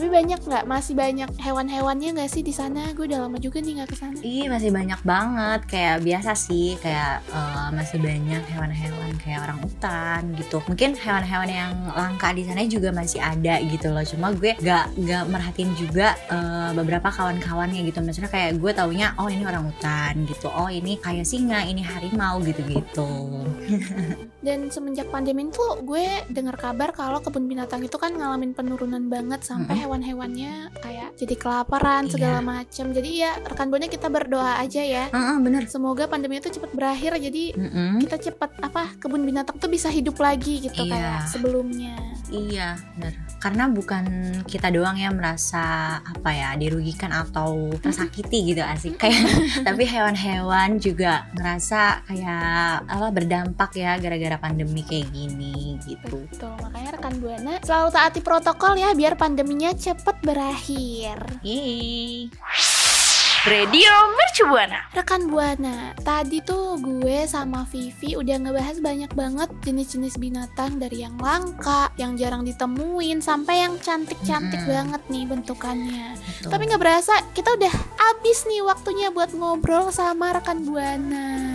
Tapi 0.00 0.16
banyak 0.16 0.40
nggak? 0.40 0.64
Masih 0.64 0.96
banyak 0.96 1.28
hewan-hewannya 1.44 2.16
nggak 2.16 2.32
sih 2.32 2.40
di 2.40 2.56
sana? 2.56 2.88
Gue 2.96 3.04
udah 3.04 3.28
lama 3.28 3.36
juga 3.36 3.60
nih 3.60 3.84
nggak 3.84 3.88
ke 3.92 3.96
sana. 4.00 4.16
Ih 4.24 4.48
masih 4.48 4.72
banyak 4.72 4.96
banget. 5.04 5.60
Kayak 5.68 5.96
biasa 6.00 6.32
sih 6.32 6.80
kayak 6.80 7.20
eh, 7.28 7.68
masih 7.76 8.00
banyak 8.00 8.40
hewan-hewan 8.48 9.12
kayak 9.20 9.44
orang 9.44 9.60
utan 9.60 10.20
gitu. 10.40 10.64
Mungkin 10.64 10.96
hewan-hewan 10.96 11.48
yang 11.52 11.72
langka 11.92 12.32
di 12.32 12.48
sana 12.48 12.64
juga 12.64 12.96
masih 12.96 13.20
ada 13.20 13.60
gitu 13.60 13.92
loh. 13.92 14.00
Cuma 14.08 14.32
gue 14.32 14.56
gak 14.56 14.88
gak 15.04 15.24
merhatiin 15.28 15.76
juga 15.76 16.16
eh, 16.32 16.72
beberapa 16.72 17.12
kawan-kawannya 17.12 17.84
gitu. 17.84 18.00
Maksudnya 18.00 18.32
kayak 18.32 18.56
gue 18.56 18.72
taunya 18.72 19.12
oh 19.20 19.28
ini 19.28 19.44
orang 19.44 19.68
utan 19.68 20.16
gitu. 20.24 20.48
Oh 20.48 20.72
ini 20.72 20.96
kayak 20.96 21.28
singa 21.28 21.60
ini 21.68 21.84
harimau 21.84 22.40
gitu 22.40 22.64
gitu 22.72 23.10
Dan 24.48 24.72
semenjak 24.72 25.12
pandemi 25.12 25.44
itu 25.44 25.60
gue 25.84 26.24
dengar 26.32 26.56
kabar 26.56 26.96
kalau 26.96 27.20
kebun 27.20 27.44
binatang 27.44 27.84
itu 27.84 28.00
kan 28.00 28.16
ngalamin 28.16 28.56
penurunan 28.56 29.12
banget 29.12 29.44
sampai 29.44 29.89
hewan-hewannya 29.90 30.70
kayak 30.78 31.18
jadi 31.18 31.34
kelaparan 31.34 32.06
Iya. 32.06 32.12
segala 32.14 32.38
macam. 32.38 32.86
Jadi 32.90 33.10
ya 33.18 33.34
rekan 33.36 33.66
buana 33.68 33.90
kita 33.90 34.06
berdoa 34.06 34.54
aja 34.56 34.78
ya. 34.78 35.04
bener 35.40 35.66
Semoga 35.66 36.06
pandemi 36.06 36.38
itu 36.38 36.46
cepat 36.48 36.70
berakhir 36.70 37.18
jadi 37.18 37.58
Mm-mm. 37.58 37.98
kita 37.98 38.22
cepat 38.22 38.54
apa 38.62 38.94
kebun 38.96 39.26
binatang 39.26 39.58
tuh 39.58 39.66
bisa 39.66 39.90
hidup 39.90 40.14
lagi 40.16 40.62
gitu 40.62 40.86
Iya. 40.86 40.94
kayak 40.94 41.20
sebelumnya. 41.26 41.98
Iya, 42.30 42.78
bener. 42.94 43.14
Karena 43.40 43.66
bukan 43.66 44.04
kita 44.46 44.70
doang 44.70 44.94
yang 44.94 45.18
merasa 45.18 45.58
apa 45.98 46.30
ya 46.30 46.54
dirugikan 46.54 47.10
atau 47.10 47.74
tersakiti 47.76 48.38
gitu 48.54 48.62
asik 48.62 48.94
kayak 48.96 49.26
tapi 49.60 49.82
hewan-hewan 49.82 50.78
juga 50.78 51.26
ngerasa 51.34 52.06
kayak 52.06 52.86
apa 52.86 53.08
berdampak 53.10 53.74
ya 53.74 53.98
gara-gara 53.98 54.38
pandemi 54.38 54.84
kayak 54.84 55.10
gini 55.10 55.80
gitu. 55.82 56.22
Betul, 56.28 56.54
makanya 56.60 56.90
rekan 56.94 57.14
buana 57.18 57.52
selalu 57.60 57.88
taati 57.90 58.20
protokol 58.20 58.76
ya 58.76 58.92
biar 58.92 59.16
pandeminya 59.16 59.72
cepat 59.80 60.20
berakhir. 60.20 61.40
Yeay. 61.40 62.28
Radio 63.48 63.88
Mercu 64.12 64.44
Buana. 64.52 64.84
Rekan 64.92 65.32
Buana, 65.32 65.96
tadi 66.04 66.44
tuh 66.44 66.76
gue 66.76 67.24
sama 67.24 67.64
Vivi 67.72 68.12
udah 68.12 68.36
ngebahas 68.36 68.84
banyak 68.84 69.08
banget 69.16 69.48
jenis-jenis 69.64 70.20
binatang 70.20 70.76
dari 70.76 71.00
yang 71.00 71.16
langka, 71.16 71.88
yang 71.96 72.20
jarang 72.20 72.44
ditemuin, 72.44 73.24
sampai 73.24 73.64
yang 73.64 73.80
cantik-cantik 73.80 74.60
Mm-mm. 74.60 74.76
banget 74.76 75.02
nih 75.08 75.24
bentukannya. 75.24 76.20
Betul. 76.20 76.52
Tapi 76.52 76.62
nggak 76.68 76.82
berasa 76.84 77.14
kita 77.32 77.56
udah 77.56 77.72
habis 77.96 78.44
nih 78.44 78.60
waktunya 78.60 79.08
buat 79.08 79.32
ngobrol 79.32 79.88
sama 79.88 80.36
rekan 80.36 80.60
Buana. 80.68 81.49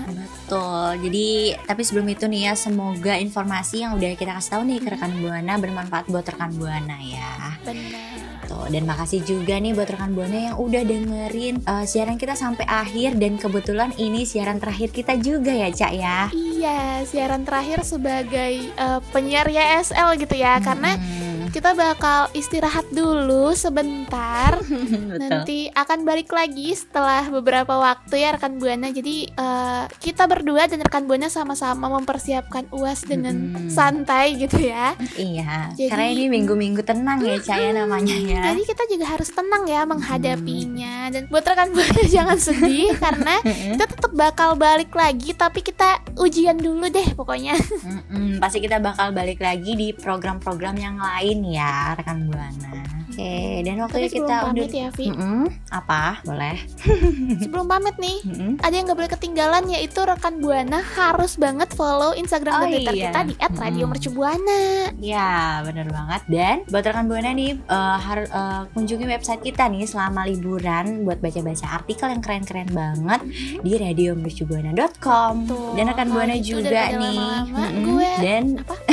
Betul. 0.46 1.10
Jadi 1.10 1.58
tapi 1.66 1.82
sebelum 1.82 2.08
itu 2.14 2.30
nih 2.30 2.42
ya 2.48 2.54
semoga 2.54 3.18
informasi 3.18 3.82
yang 3.82 3.98
udah 3.98 4.14
kita 4.14 4.38
kasih 4.38 4.52
tahu 4.54 4.64
nih 4.70 4.78
ke 4.78 4.94
rekan 4.94 5.12
Buana 5.18 5.58
bermanfaat 5.58 6.06
buat 6.06 6.22
rekan 6.22 6.54
Buana 6.54 7.02
ya. 7.02 7.58
Benar. 7.66 8.46
Tuh, 8.46 8.70
dan 8.70 8.86
makasih 8.86 9.26
juga 9.26 9.58
nih 9.58 9.74
buat 9.74 9.90
rekan 9.90 10.14
Buana 10.14 10.54
yang 10.54 10.56
udah 10.62 10.86
dengerin 10.86 11.66
uh, 11.66 11.82
siaran 11.82 12.22
kita 12.22 12.38
sampai 12.38 12.62
akhir 12.70 13.18
dan 13.18 13.42
kebetulan 13.42 13.90
ini 13.98 14.22
siaran 14.22 14.62
terakhir 14.62 14.94
kita 14.94 15.18
juga 15.18 15.50
ya, 15.50 15.74
Cak 15.74 15.94
ya. 15.98 16.30
Iya, 16.30 17.02
siaran 17.10 17.42
terakhir 17.42 17.82
sebagai 17.82 18.70
eh, 18.70 19.00
penyiar 19.10 19.50
YSL 19.50 20.14
gitu 20.22 20.38
ya, 20.38 20.62
karena 20.62 20.94
Hmm, 20.96 21.35
kita 21.56 21.72
bakal 21.72 22.28
istirahat 22.36 22.84
dulu 22.92 23.56
sebentar. 23.56 24.60
Nanti 25.24 25.72
akan 25.72 26.04
balik 26.04 26.28
lagi 26.36 26.76
setelah 26.76 27.32
beberapa 27.32 27.80
waktu 27.80 28.28
ya 28.28 28.36
rekan 28.36 28.60
Buana. 28.60 28.92
Jadi 28.92 29.32
eh, 29.32 29.84
kita 30.04 30.28
berdua 30.28 30.68
dan 30.68 30.84
rekan 30.84 31.08
Buana 31.08 31.32
sama-sama 31.32 31.88
mempersiapkan 31.96 32.68
UAS 32.76 33.08
dengan 33.08 33.56
Mm-mm. 33.56 33.72
santai 33.72 34.36
gitu 34.36 34.68
ya. 34.68 35.00
Iya, 35.16 35.72
Jadi- 35.80 35.88
karena 35.88 36.08
ini 36.12 36.28
minggu-minggu 36.28 36.84
tenang 36.84 37.24
ya, 37.24 37.40
Cak 37.40 37.56
ya 37.56 37.72
namanya 37.72 38.16
ya. 38.20 38.52
Jadi 38.52 38.62
kita 38.68 38.84
juga 38.92 39.06
harus 39.16 39.32
tenang 39.32 39.64
ya 39.64 39.88
menghadapinya. 39.88 41.08
Dan 41.08 41.32
buat 41.32 41.48
rekan 41.48 41.72
Buana 41.72 42.04
jangan 42.20 42.36
sedih 42.36 43.00
karena 43.00 43.40
kita 43.48 43.88
tetap 43.88 44.12
bakal 44.12 44.60
balik 44.60 44.92
lagi 44.92 45.32
tapi 45.32 45.64
kita 45.64 46.04
ujian 46.20 46.60
dulu 46.60 46.92
deh 46.92 47.16
pokoknya. 47.16 47.56
Mm-mm, 47.88 48.44
pasti 48.44 48.60
kita 48.60 48.84
bakal 48.84 49.16
balik 49.16 49.40
lagi 49.40 49.72
di 49.72 49.96
program-program 49.96 50.76
yang 50.76 51.00
lain 51.00 51.45
ya, 51.54 51.94
rekan 51.98 52.26
Buana. 52.30 53.05
Oke, 53.16 53.34
dan 53.64 53.80
waktunya 53.80 54.06
Tapi 54.06 54.14
kita 54.14 54.36
pamit 54.44 54.60
undur. 54.60 54.68
ya 54.76 54.88
Vi, 54.92 55.06
Mm-mm, 55.08 55.42
apa? 55.72 56.20
Boleh. 56.22 56.56
sebelum 57.42 57.66
pamit 57.66 57.96
nih 57.96 58.18
Mm-mm. 58.22 58.52
ada 58.60 58.70
yang 58.70 58.84
nggak 58.84 58.98
boleh 58.98 59.10
ketinggalan 59.10 59.64
yaitu 59.72 59.98
rekan 59.98 60.38
Buana 60.38 60.78
harus 60.84 61.34
banget 61.36 61.72
follow 61.72 62.12
Instagram 62.12 62.54
Oh 62.54 62.60
dan 62.62 62.70
Twitter 62.70 62.92
iya. 62.92 63.02
kita 63.08 63.20
di 63.24 63.34
@radiomercubuana. 63.40 64.60
Ya, 64.98 65.60
bener 65.64 65.86
banget. 65.88 66.22
Dan 66.28 66.56
buat 66.68 66.84
rekan 66.84 67.06
Buana 67.06 67.30
nih, 67.32 67.56
eh, 67.56 67.98
harus 67.98 68.28
eh, 68.28 68.62
kunjungi 68.70 69.06
website 69.08 69.42
kita 69.42 69.66
nih 69.66 69.84
selama 69.86 70.26
liburan 70.26 71.02
buat 71.04 71.18
baca-baca 71.18 71.66
artikel 71.74 72.06
yang 72.10 72.20
keren-keren 72.20 72.68
banget 72.70 73.20
di 73.62 73.72
radiomercubuana.com. 73.74 75.34
Dan 75.74 75.84
rekan 75.88 76.08
Buana 76.12 76.36
juga 76.38 76.92
nih. 76.92 77.16
lama-lama, 77.16 77.64
Mm-mm. 77.64 77.84
gue 77.86 78.10
Dan 78.20 78.44
apa? 78.60 78.76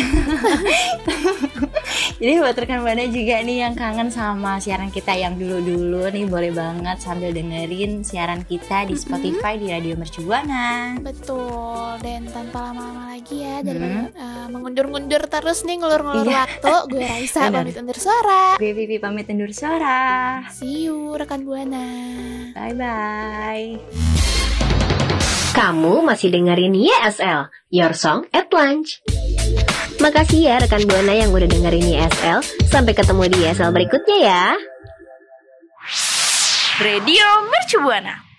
jadi 2.22 2.32
buat 2.38 2.54
rekan 2.54 2.80
Buana 2.80 3.04
juga 3.04 3.34
nih 3.42 3.56
yang 3.60 3.74
kangen 3.74 4.08
sama 4.12 4.56
siaran 4.58 4.88
kita 4.88 5.10
yang 5.10 5.34
dulu-dulu 5.34 6.04
nih 6.06 6.24
boleh 6.24 6.52
banget 6.52 7.00
sambil 7.00 7.30
dengerin 7.30 8.00
siaran 8.00 8.44
kita 8.44 8.84
di 8.84 8.92
Spotify 8.94 9.56
di 9.56 9.66
Radio 9.66 9.96
Mercu 9.96 10.20
Buana. 10.20 11.00
Betul 11.00 11.96
dan 11.98 12.28
tanpa 12.28 12.68
lama-lama 12.68 13.08
lagi 13.10 13.40
ya 13.40 13.60
daripada 13.60 14.12
uh, 14.12 14.46
mengundur-ngundur 14.48 15.22
terus 15.26 15.64
nih 15.64 15.80
ngulur-ngulur 15.80 16.24
Iya. 16.24 16.44
waktu 16.44 16.74
gue 16.88 17.00
Raisa 17.02 17.40
Benar. 17.42 17.56
pamit 17.58 17.74
undur 17.74 17.98
suara 17.98 18.42
Gue 18.56 18.72
Vivi 18.72 18.96
pamit 18.98 19.26
undur 19.26 19.50
suara. 19.50 20.00
see 20.50 20.84
you 20.84 21.16
rekan 21.16 21.42
buana 21.42 21.86
Bye-bye. 22.52 23.80
Kamu 25.52 26.00
masih 26.02 26.28
dengerin 26.28 26.72
YSL, 26.74 27.48
Your 27.68 27.92
Song 27.92 28.28
at 28.30 28.48
Lunch. 28.50 29.00
Makasih 30.02 30.50
ya 30.50 30.58
rekan 30.58 30.82
Buana 30.90 31.14
yang 31.14 31.30
udah 31.30 31.46
dengerin 31.46 31.94
YSL. 31.94 32.42
Sampai 32.66 32.90
ketemu 32.90 33.22
di 33.30 33.38
YSL 33.46 33.70
berikutnya 33.70 34.18
ya. 34.18 34.44
Radio 36.82 37.26
Mercu 37.46 37.78
Buana. 37.78 38.31